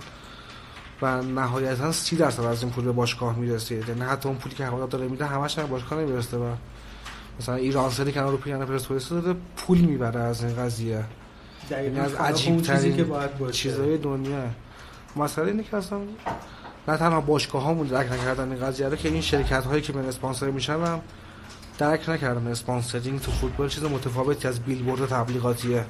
[1.01, 4.65] و نهایتا 30 درصد از این پول به باشگاه می‌رسه یعنی حتی اون پولی که
[4.65, 6.43] هوادار داره میده همش هم باشگاه نمی‌رسه و
[7.39, 11.03] مثلا ایران سری کنار رو پیانه پرسپولیس داده پول می‌بره از این قضیه.
[11.71, 14.43] یعنی از عجیب ترین که باید چیزای دنیا.
[15.15, 15.99] مثلا اینه که اصلا
[16.87, 20.05] نه تنها باشگاه ها درک نکردن این قضیه رو که این شرکت هایی که من
[20.05, 21.01] اسپانسر میشن هم
[21.77, 25.85] درک نکردن sponsoring تو فوتبال چیز متفاوتی از بیلبورد تبلیغاتیه.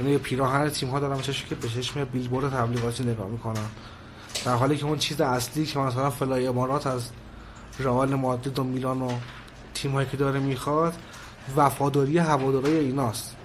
[0.00, 3.66] یعنی پیراهن تیم ها دارن چشم که به چشم بیلبورد تبلیغاتی نگاه می‌کنن.
[4.44, 7.10] در حالی که اون چیز اصلی که مثلا Fly Emirates از
[7.78, 9.12] رئال مادرید و میلان و
[9.74, 10.94] تیم هایی که داره می‌خواد
[11.56, 13.36] وفاداری هواداری ایناست.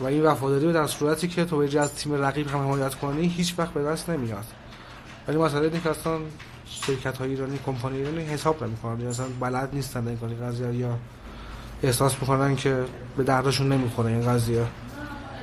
[0.00, 3.72] و این وفاداری در صورتی که تو از تیم رقیب هم حمایت کنی هیچ وقت
[3.72, 4.44] به دست نمیاد.
[5.28, 6.18] ولی مثلا اینه که اصلا
[6.68, 9.00] شرکت های ایرانی کمپانی ایرانی حساب نمی‌کنن.
[9.00, 10.74] یا اصلا بلد نیستن این قضیه.
[10.74, 10.98] یا
[11.82, 12.84] احساس می‌کنن که
[13.16, 14.64] به دردشون نمی‌خوره این قضیه.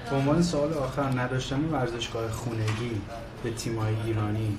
[0.10, 3.02] به عنوان سوال آخر نداشتن ورزشگاه خونگی
[3.44, 4.58] به تیم‌های ایرانی؟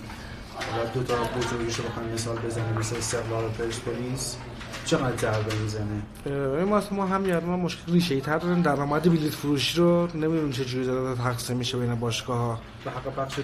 [0.54, 4.36] و دو تا بزرگیشو بخوایم مثال بزنیم مثل استقلال و پرسپولیس.
[4.84, 8.62] چقدر ضربه می‌زنه؟ ما ما هم یعنی ما مشکل ریشه ای تر داریم.
[8.62, 12.58] درآمد بلیط فروشی رو نمی‌دونیم چه جوری داره تقسیم میشه بین باشگاه ها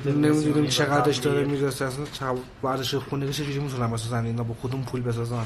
[0.07, 1.85] نمی‌دونیم چقدرش داره می‌رسه.
[1.85, 5.45] اصلا ورزش خونگی چه جوری می‌تونن بسازن؟ اینا با کدوم پول بسازن.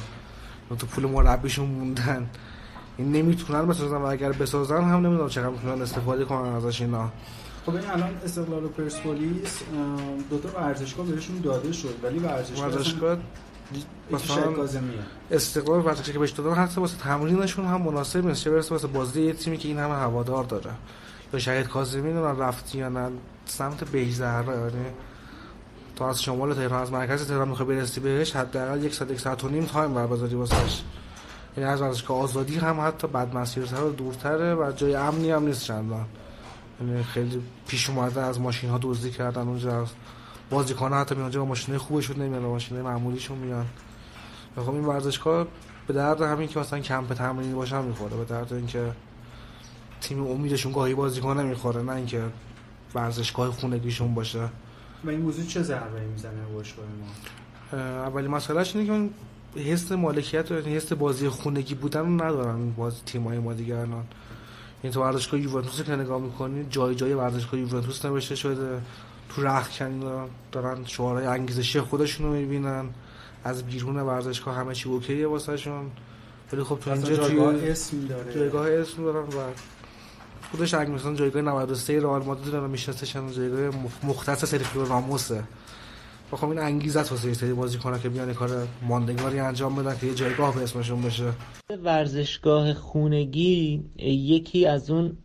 [0.79, 2.31] تو پول مربیشون موندن.
[2.97, 7.11] این نمی‌تونن بسازن و اگر بسازن هم نمی‌دونم چقدر می‌تونن استفاده کنن ازش اینا.
[7.66, 9.61] خب این الان استقلال و پرسپولیس
[10.31, 13.16] دو تا ورزشگاه بهشون داده شد ولی ورزشگاه ورزشگاه
[14.10, 14.52] مثلا
[15.30, 18.44] استقلال ورزشگاه که بهش دادن حتی واسه تمرینشون هم مناسب نیست.
[18.44, 20.70] چه برسه واسه بازی یه تیمی که این همه هوادار داره.
[21.32, 23.10] یا شهید کاظمی نه رفتی یا نه
[23.46, 24.86] سمت بیزهره یعنی
[25.96, 29.44] تو از شمال تهران از مرکز تهران می‌خوای برسی بهش حداقل یک ساعت یک ساعت
[29.44, 30.82] و نیم تایم برگزاری واسش
[31.56, 35.64] یعنی از ورزشگاه آزادی هم حتی بعد مسیرتر و دورتره و جای امنی هم نیست
[35.64, 36.06] چندان.
[36.80, 39.86] یعنی خیلی پیش اومده از ماشین ها دزدی کردن اونجا.
[40.51, 43.66] بازیکن حتی میان با ماشینای خوبشون نمیان ماشینای معمولیشون میان.
[44.57, 45.47] خب این ورزشگاه
[45.87, 48.93] به درد همین که مثلا کمپ تمرینی باشه هم می‌خوره به درد اینکه
[50.01, 52.23] تیم امیدشون گاهی بازیکن نمی‌خوره نه اینکه
[52.95, 54.49] ورزشگاه خونگیشون باشه.
[55.05, 59.11] و این موضوع چه ضربه می‌زنه باشگاه ما؟ اولی مسئلهش اینه
[59.55, 64.05] که حس مالکیت و حس بازی خونگی بودن رو ندارن بازی تیم‌های ما دیگه الان.
[64.83, 68.81] این تو ورزشگاه یوونتوس که نگاه می‌کنی جای جای ورزشگاه یوونتوس نوشته شده.
[69.28, 70.01] تو رختکن
[70.52, 72.84] دارن شعارهای انگیزشی خودشون رو می‌بینن.
[73.44, 75.90] از بیرون ورزشگاه همه چی اوکیه واسهشون.
[76.52, 78.34] ولی خب تو اینجا جایگاه اسم داره.
[78.34, 79.40] جایگاه اسم دارن و
[80.51, 85.44] خودش اگه مثلا جایگاه 93 رئال مادرید رو می‌شناسن جایگاه مختص سرخیو راموسه.
[86.32, 90.06] و خب این انگیزه است واسه سری بازیکن‌ها که بیان کار ماندگاری انجام بدن که
[90.06, 91.32] یه جایگاه به اسمشون بشه.
[91.84, 95.16] ورزشگاه خونگی یکی از اون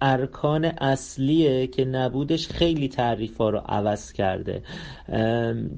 [0.00, 4.62] ارکان اصلیه که نبودش خیلی تعریف ها رو عوض کرده.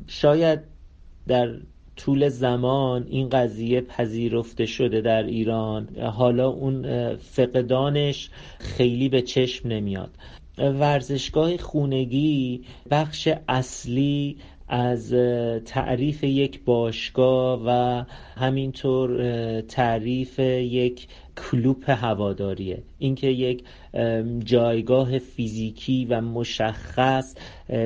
[0.06, 0.60] شاید
[1.28, 1.54] در
[1.96, 5.88] طول زمان این قضیه پذیرفته شده در ایران.
[5.96, 10.10] حالا اون فقدانش خیلی به چشم نمیاد.
[10.58, 14.36] ورزشگاه خونگی بخش اصلی
[14.72, 15.14] از
[15.64, 18.04] تعریف یک باشگاه و
[18.36, 19.20] همینطور
[19.60, 21.06] تعریف یک
[21.36, 22.82] کلوپ هواداریه.
[22.98, 23.64] اینکه یک
[24.44, 27.34] جایگاه فیزیکی و مشخص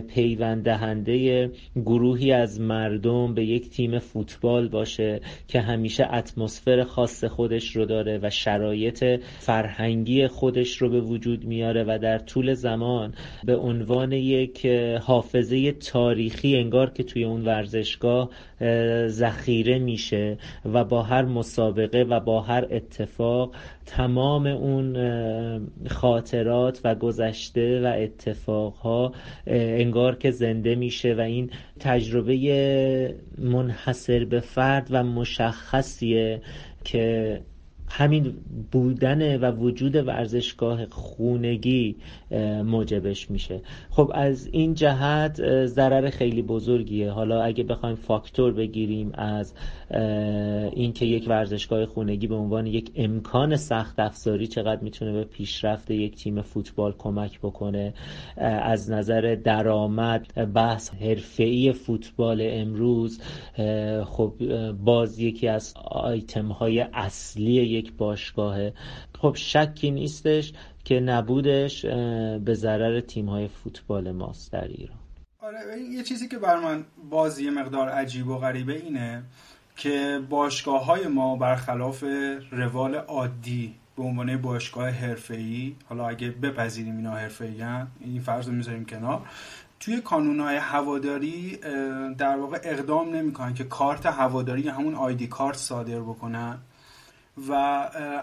[0.08, 7.76] پیوند دهنده گروهی از مردم به یک تیم فوتبال باشه که همیشه اتمسفر خاص خودش
[7.76, 9.04] رو داره و شرایط
[9.38, 14.66] فرهنگی خودش رو به وجود میاره و در طول زمان به عنوان یک
[15.02, 18.30] حافظه تاریخی انگار که توی اون ورزشگاه
[19.06, 23.54] ذخیره میشه و با هر مسابقه و با هر اتفاق
[23.86, 24.96] تمام اون
[25.88, 29.12] خاطرات و گذشته و اتفاقها
[29.46, 31.50] انگار که زنده میشه و این
[31.80, 36.42] تجربه منحصر به فرد و مشخصیه
[36.84, 37.40] که
[37.96, 38.34] همین
[38.72, 41.96] بودن و وجود ورزشگاه خونگی
[42.64, 43.60] موجبش میشه.
[43.90, 47.10] خب از این جهت ضرر خیلی بزرگیه.
[47.10, 49.54] حالا اگه بخوایم فاکتور بگیریم از
[50.72, 56.16] اینکه یک ورزشگاه خونگی به عنوان یک امکان سخت افزاری چقدر می‌تونه به پیشرفت یک
[56.16, 57.94] تیم فوتبال کمک بکنه
[58.36, 63.20] از نظر درآمد بحث حرفه‌ای فوتبال امروز
[64.04, 64.34] خب
[64.72, 68.72] باز یکی از آیتم های اصلی یک باشگاهه
[69.18, 70.52] خب شکی نیستش
[70.84, 71.86] که نبودش
[72.44, 74.98] به ضرر تیم های فوتبال ماست در ایران.
[75.38, 75.58] آره
[75.90, 79.22] یه چیزی که بر من بازی مقدار عجیب و غریبه اینه
[79.76, 82.04] که باشگاه های ما برخلاف
[82.50, 87.62] روال عادی به عنوان باشگاه حرفه‌ای حالا اگه بپذیریم اینا حرفه‌ای
[88.00, 89.22] این فرض رو می‌ذاریم کنار
[89.80, 91.56] توی کانون های هواداری
[92.18, 96.58] در واقع اقدام نمی‌کنن که کارت هواداری همون آیدی کارت صادر بکنن.
[97.48, 97.52] و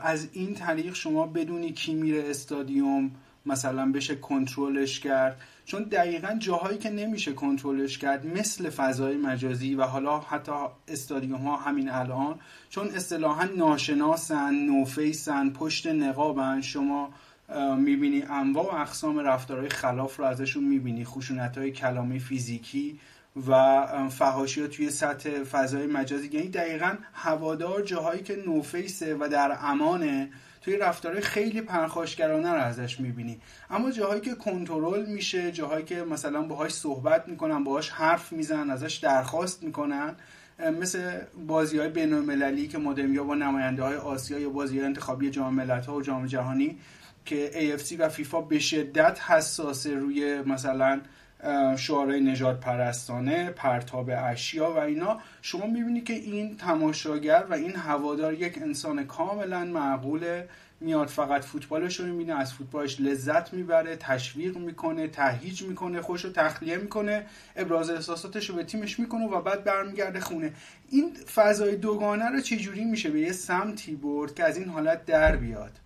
[0.03, 3.11] از این طریق شما بدونی کی میره استادیوم
[3.45, 5.41] مثلا بشه کنترلش کرد.
[5.65, 10.51] چون دقیقا جاهایی که نمیشه کنترلش کرد مثل فضای مجازی و حالا حتی
[10.87, 12.39] استادیوم ها همین الان
[12.69, 17.09] چون اصطلاحا ناشناسن نوفیسن پشت نقابن شما
[17.77, 22.99] می‌بینی انواع و اقسام رفتارهای خلاف رو ازشون می‌بینی خشونت های کلامی فیزیکی
[23.47, 26.29] و فهاشی ها توی سطح فضای مجازی.
[26.33, 30.29] یعنی دقیقا هوادار جاهایی که نوفیسه و در امانه
[30.61, 33.39] توی رفتارهای خیلی پرخاشگرانه رو ازش می‌بینی.
[33.69, 38.95] اما جاهایی که کنترل میشه جاهایی که مثلا باهاش صحبت می‌کنن باهاش حرف می‌زنن ازش
[38.95, 40.15] درخواست می‌کنن
[40.79, 45.53] مثل بازی های بین که مدرمی با نماینده های آسیا یا بازی های انتخابی جام
[45.53, 46.77] ملت ها و جام جهانی
[47.25, 51.01] که AFC و فیفا به شدت حساسه روی مثلا
[51.77, 55.19] شعارهای نجات پرستانه پرتاب اشیا و اینا.
[55.41, 60.49] شما می‌بینی که این تماشاگر و این هوادار یک انسان کاملا معقوله
[60.79, 66.31] میاد فقط فوتبالش رو می‌بینه از فوتبالش لذت می‌بره تشویق می‌کنه تهیج می‌کنه خوش رو
[66.31, 70.53] تخلیه می‌کنه ابراز احساساتش رو به تیمش می‌کنه و بعد برمیگرده خونه.
[70.89, 75.35] این فضای دوگانه رو چجوری میشه به یه سمتی برد که از این حالت در
[75.35, 75.80] بیاد؟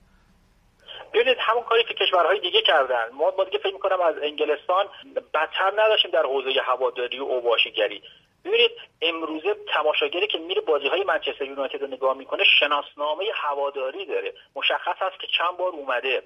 [1.16, 3.10] ببینید همون کاری که کشورهای دیگه کردن.
[3.14, 4.90] ما با دیگه فکر می‌کنم از انگلستان
[5.34, 8.02] بدتر نداشتیم در حوزه هواداری و اوباشگری.
[8.46, 8.72] ببینید
[9.02, 14.34] امروزه تماشاگری که میره بازی های منچستر یونایتد رو نگاه می‌کنه شناسنامه هواداری داره.
[14.56, 16.24] مشخص است که چند بار اومده.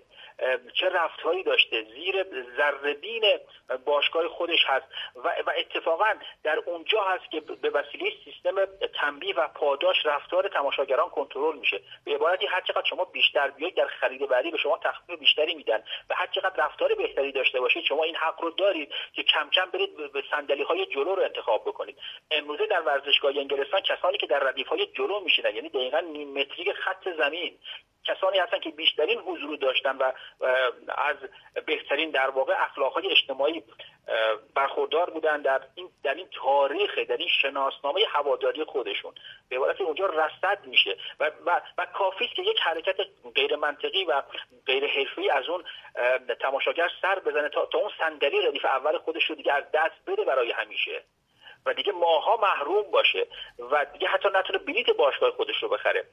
[0.73, 2.25] چه رفتهایی داشته؟ زیر
[2.57, 2.95] ذره
[3.85, 4.85] باشگاه خودش هست.
[5.15, 6.13] و, و اتفاقا
[6.43, 11.81] در اونجا هست که به وسیله سیستم تنبیه و پاداش رفتار تماشاگران کنترل میشه.
[12.05, 15.83] به عبارتی هر چقدر شما بیشتر بیاید در خرید بعدی به شما تخفیف بیشتری میدن.
[16.09, 19.65] و هر چقدر رفتار بهتری داشته باشید شما این حق رو دارید که کم کم
[19.73, 21.97] برید به صندلی های جلو رو انتخاب بکنید.
[22.31, 26.73] امروزه در ورزشگاه انگلستان کسانی که در ردیف های جلو میشینن یعنی دقیقا نیم متری
[26.73, 27.57] خط زمین
[28.09, 30.11] کسانی هستن که بیشترین حضور داشتن و
[30.97, 31.17] از
[31.65, 33.63] بهترین در واقع اخلاقهای اجتماعی
[34.55, 39.13] برخوردار بودن در این در این تاریخ در این شناسنامه هواداری خودشون.
[39.49, 42.95] به عبارت اونجا رصد میشه و و, و کافی که یک حرکت
[43.35, 44.21] غیر منطقی و
[44.65, 45.63] غیر حرفی از اون
[46.41, 50.23] تماشاگر سر بزنه تا, تا اون صندلی ردیف اول خودش رو دیگه از دست بده
[50.23, 51.03] برای همیشه.
[51.69, 53.27] و دیگه ماها محروم باشه
[53.71, 56.03] و دیگه حتی نتونه بلیت باشگاه خودش رو بخره.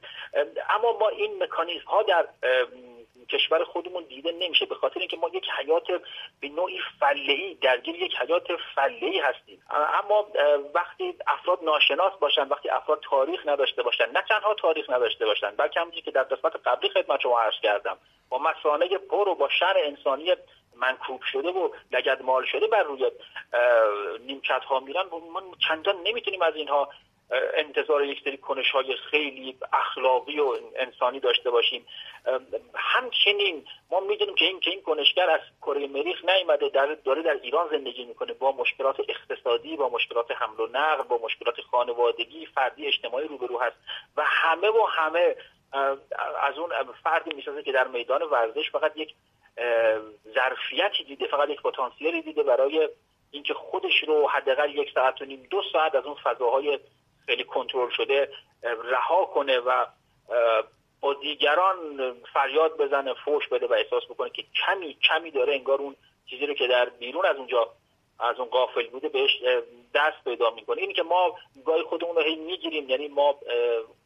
[0.69, 2.27] اما ما این مکانیزم ها در
[3.29, 5.87] کشور خودمون دیده نمیشه به خاطر اینکه ما یک حیات
[6.41, 9.63] به نوعی فله درگیر یک حیات فله هستیم.
[9.69, 10.27] اما
[10.73, 15.79] وقتی افراد ناشناس باشن وقتی افراد تاریخ نداشته باشن نه تنها تاریخ نداشته باشن بلکه
[15.79, 17.97] همونجوری که در قسمت قبلی خدمت شما عرض کردم
[18.29, 20.35] با مسانه پر و با شر انسانی
[20.79, 23.11] منکوب شده و لگد مال شده بر روی
[24.19, 25.03] نیمکت ها میرن.
[25.33, 26.89] ما چندان نمی‌تونیم از اینها
[27.53, 31.85] انتظار یک سری کنش های خیلی اخلاقی و انسانی داشته باشیم.
[32.75, 37.39] همچنین ما می‌دونیم که این که این کنشگر از کره مریخ نیامده در داره در
[37.41, 42.87] ایران زندگی می‌کنه با مشکلات اقتصادی با مشکلات حمل و نقل با مشکلات خانوادگی فردی
[42.87, 43.75] اجتماعی روبرو هست.
[44.17, 45.35] و همه و همه
[46.41, 46.71] از اون
[47.03, 49.13] فردی می‌سازه که در میدان ورزش فقط یک
[50.33, 52.89] ظرفیتی دیده فقط یک پتانسیلی دیده برای
[53.31, 56.79] اینکه خودش رو حداقل یک ساعت و نیم دو ساعت از اون فضاهای
[57.25, 58.29] خیلی کنترل شده
[58.63, 59.85] رها کنه و
[61.01, 61.77] با دیگران
[62.33, 65.95] فریاد بزنه فوش بده و احساس بکنه که کمی کمی داره انگار اون
[66.29, 67.69] چیزی رو که در بیرون از اونجا
[68.19, 69.31] از اون قافل بوده بهش
[69.93, 70.81] دست پیدا می‌کنه.
[70.81, 71.35] اینی که ما
[71.65, 73.39] گاهی خودمون رو هی می‌گیریم یعنی ما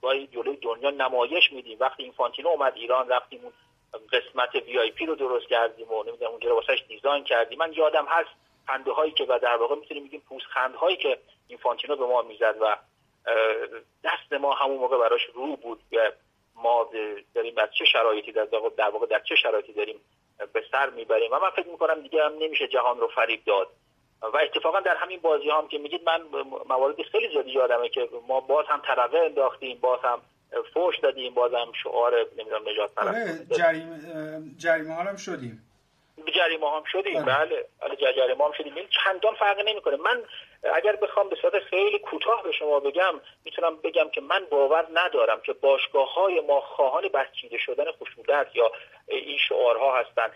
[0.02, 1.78] گاهی جلوی دنیا نمایش میدیم.
[1.80, 3.54] وقتی اینفانتینو اومد ایران رفتیم اون
[3.94, 7.60] قسمت VIP رو درست کردیم و نمی‌دونم اونجا واسش design کردیم.
[7.60, 8.30] من یادم هست
[8.68, 12.56] خنده هایی که و در واقع می‌تونیم بگیم پوزخنده هایی که اینفانتینو به ما می‌زد
[12.62, 12.78] و
[14.04, 16.12] دست ما همون موقع براش رو بود و
[16.56, 16.90] ما
[17.36, 18.48] داریم در چه شرایطی در
[18.78, 20.02] در واقع در چه شرایطی داریم
[20.54, 21.32] به سر می‌بریم.
[21.32, 23.68] و من فکر می‌کنم دیگه هم نمیشه جهان رو فریب داد.
[24.22, 26.22] و اتفاقا در همین بازی هم که میگید من
[26.70, 30.22] مواردی خیلی زیادی یادمه که ما باز هم ترقه انداختیم باز هم
[30.74, 34.00] فوش دادیم باز هم شعار نمی‌دونم نجات پرست آره، جریمه
[34.58, 35.68] جریمه هم شدیم.
[36.36, 37.26] جریمه هم شدیم.
[37.26, 37.66] بله.
[37.82, 37.96] بله.
[38.16, 38.74] جریمه هم شدیم.
[39.04, 39.96] چندان فرقی نمی‌کنه.
[39.96, 40.22] من
[40.76, 43.14] اگر بخوام به صورت خیلی کوتاه به شما بگم
[43.46, 48.72] می‌تونم بگم که من باور ندارم که باشگاه های ما خواهان بسچیده شدن خشونت یا
[49.08, 50.32] این شعارها هستند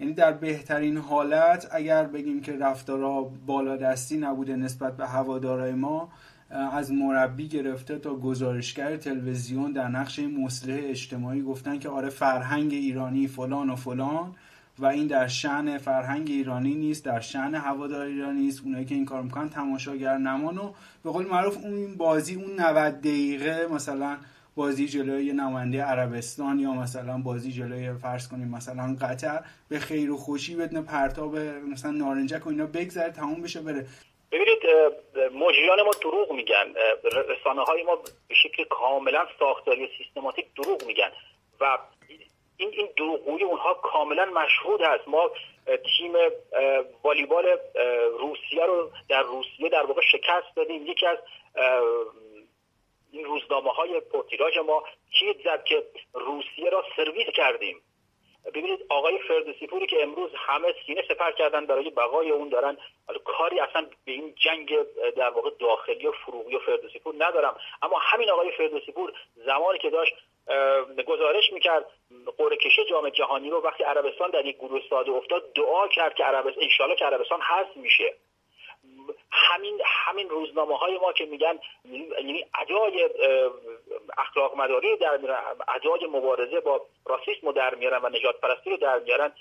[0.00, 6.08] یعنی در بهترین حالت اگر بگیم که رفتارها بالادستی نبوده نسبت به هوادارای ما
[6.50, 13.26] از مربی گرفته تا گزارشگر تلویزیون در نقش مصلح اجتماعی گفتن که آره فرهنگ ایرانی
[13.26, 14.34] فلان و فلان
[14.78, 19.04] و این در شعن فرهنگ ایرانی نیست در شعن هوادار ایرانی نیست اونایی که این
[19.04, 20.72] کار می‌کنن تماشاگر نمان و
[21.04, 24.16] به قول معروف اون بازی اون 90 دقیقه مثلا
[24.54, 30.16] بازی جلوی نماینده عربستان یا مثلا بازی جلوی فرض کنیم مثلا قطر به خیر و
[30.16, 31.38] خوشی بدون پرتاب
[31.72, 33.86] مثلا نارنجک و اینا بگذره تموم بشه بره.
[34.32, 34.62] ببینید
[35.32, 36.74] مجریان ما دروغ میگن.
[37.04, 37.96] رسانه های ما
[38.28, 41.12] به شکل کاملا ساختاری و سیستماتیک دروغ میگن.
[41.60, 41.78] و
[42.56, 45.08] این این دروغگویی اونها کاملا مشهود هست.
[45.08, 45.30] ما
[45.66, 46.12] تیم
[47.02, 47.58] والیبال
[48.18, 50.86] روسیه رو در روسیه در واقع شکست دادیم.
[50.86, 51.18] یکی از
[53.12, 54.84] این روزنامه های پرتیراژ ما
[55.18, 55.82] چیز زد که
[56.14, 57.82] روسیه را سرویس کردیم.
[58.54, 62.76] ببینید آقای فردوسی پوری که امروز همه سینه سپر کردن برای بقای اون دارن
[63.24, 64.76] کاری اصلا به این جنگ
[65.16, 67.56] در واقع داخلی و فروغی و فردوسی پور ندارم.
[67.82, 70.14] اما همین آقای فردوسی پور زمانی که داشت
[71.06, 71.86] گزارش می‌کرد
[72.38, 76.24] قرعه کشی جام جهانی رو وقتی عربستان در یک گروه ساده افتاد دعا کرد که
[76.24, 78.14] عربستان انشالله که عربستان حذف میشه.
[79.30, 83.08] همین همین روزنامه های ما که میگن یعنی ادای
[84.18, 85.20] اخلاق مداری در
[85.68, 89.32] ادای مبارزه با راسیسم رو در میارن و نجات پرستی رو در میارن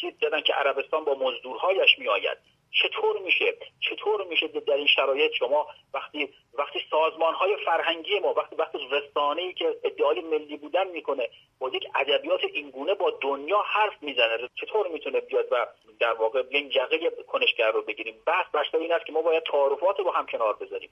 [0.00, 2.38] چیز دادن که عربستان با مزدورهایش میآید.
[2.72, 8.56] چطور میشه چطور میشه در این شرایط شما وقتی وقتی سازمان های فرهنگی ما وقتی
[8.56, 11.28] وقتی رسانه ای که ادعای ملی بودن می‌کنه
[11.58, 15.66] با یک ادبیات اینگونه با دنیا حرف می‌زنه چطور می‌تونه بیاد و
[16.00, 19.98] در واقع این یقه کنشگر رو بگیریم؟ بحث بحث این است که ما باید تعارفات
[19.98, 20.90] رو هم کنار بذاریم.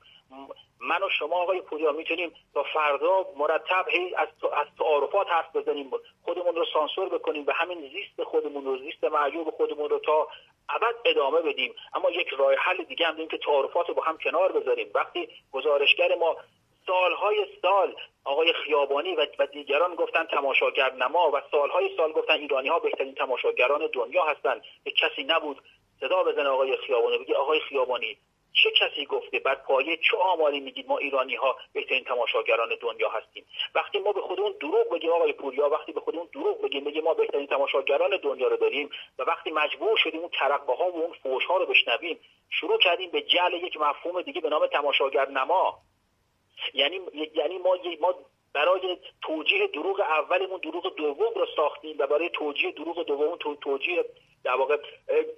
[0.80, 5.90] من و شما آقای پوریا می‌تونیم تا فردا مرتب هی از از تعارفات حرف بزنیم
[6.24, 10.28] خودمون رو سانسور بکنیم و همین زیست خودمون رو زیست معیوب خودمون رو تا
[10.68, 11.67] ابد ادامه بدیم.
[11.94, 14.90] اما یک راه حل دیگه هم داریم که تعارفات رو با هم کنار بذاریم.
[14.94, 16.36] وقتی گزارشگر ما
[16.86, 22.78] سالهای سال آقای خیابانی و دیگران گفتن تماشاگر نما و سالهای سال گفتن ایرانی ها
[22.78, 25.62] بهترین تماشاگران دنیا هستند یک کسی نبود
[26.00, 28.18] صدا بزنه آقای خیابانی بگی آقای خیابانی
[28.62, 33.44] چه کسی گفته بر پایه چه آماری میگید ما ایرانی ها بهترین تماشاگران دنیا هستیم؟
[33.74, 37.14] وقتی ما به خودمون دروغ بگیم آقای پوریا وقتی به خودمون دروغ بگیم بگیم ما
[37.14, 41.44] بهترین تماشاگران دنیا رو داریم و وقتی مجبور شدیم اون ترقه ها و اون فوش
[41.44, 42.18] ها رو بشنویم
[42.50, 45.78] شروع کردیم به جعل یک مفهوم دیگه به نام تماشاگر نما.
[46.74, 47.00] یعنی
[47.34, 48.14] یعنی ما ما
[48.52, 54.04] برای توجیه دروغ اولمون دروغ دوم رو ساختیم و برای توجیه دروغ دوم توجیه
[54.44, 54.76] در واقع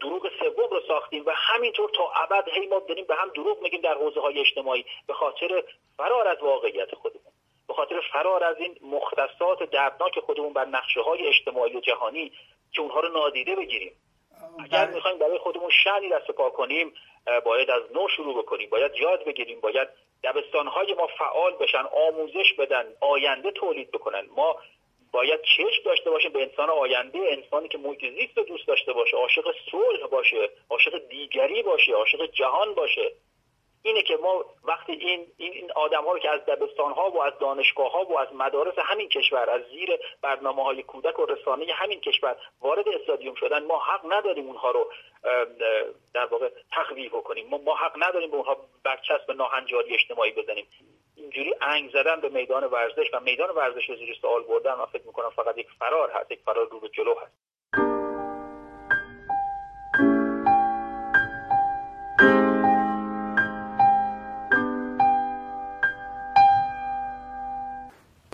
[0.01, 3.81] دروغ سوم رو ساختیم و همینطور تا ابد هی ما داریم به هم دروغ میگیم
[3.81, 5.64] در حوزه های اجتماعی به خاطر
[5.97, 7.32] فرار از واقعیت خودمون
[7.68, 12.32] به خاطر فرار از این مختصات دردناک خودمون بر نقشه های اجتماعی و جهانی
[12.72, 13.93] که اونها رو نادیده بگیریم
[14.64, 14.94] اگر بله.
[14.94, 16.94] می‌خوایم برای خودمون شنی دست پا کنیم
[17.44, 19.89] باید از نو شروع بکنیم باید یاد بگیریم باید
[20.24, 24.56] دبستانهای ما فعال بشن آموزش بدن آینده تولید بکنن ما
[25.12, 29.55] باید چشم داشته باشیم به انسان آینده انسانی که محیط زیست دوست داشته باشه عاشق
[29.70, 33.12] صلح باشه عاشق دیگری باشه عاشق جهان باشه.
[33.82, 37.32] اینه که ما وقتی این این آدم ها رو که از دبستان ها و از
[37.40, 42.01] دانشگاه ها و از مدارس همین کشور از زیر برنامه های کودک و رسانه همین
[42.01, 44.93] کشور وارد استادیوم شدن ما حق نداریم اونها رو
[46.15, 50.66] در واقع تخویف کنیم ما, ما حق نداریم به اونها برچسب ناهنجاری اجتماعی بزنیم.
[51.16, 55.07] اینجوری انگ زدن به میدان ورزش و میدان ورزش رو زیر سوال بردن من فکر
[55.07, 57.49] می‌کنم فقط یک فرار هست یک فرار رو به جلو هست.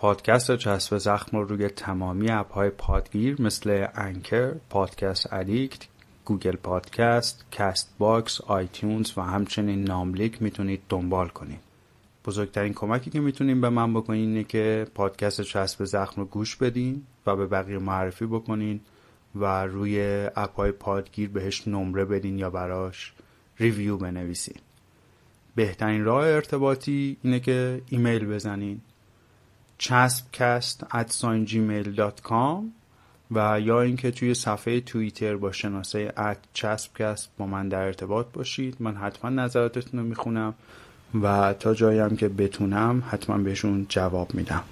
[0.06, 5.86] پادکست چسب زخم رو روی تمامی app های پادگیر مثل Anchor، Podcast Addict،
[6.24, 11.60] Google Podcast، Castbox، iTunes و همچنین ناملیک می‌تونید دنبال کنید.
[12.24, 17.02] بزرگترین کمکی که می‌تونیم به من بکنین اینه که پادکست چسب زخم رو گوش بدین
[17.26, 18.80] و به بقیه معرفی بکنین
[19.34, 23.12] و روی app های پادگیر بهش نمره بدین یا براش
[23.58, 24.60] review بنویسین
[25.54, 28.80] بهترین راه ارتباطی اینه که ایمیل بزنین
[29.78, 31.10] چسبکست at
[31.46, 32.64] gmail.com
[33.30, 38.76] و یا اینکه توی صفحه توییتر با شناسه at چسبکست با من در ارتباط باشید.
[38.80, 40.54] من حتما نظراتتون رو می‌خونم
[41.22, 44.62] و تا جایی هم که بتونم حتما بهشون جواب میدم.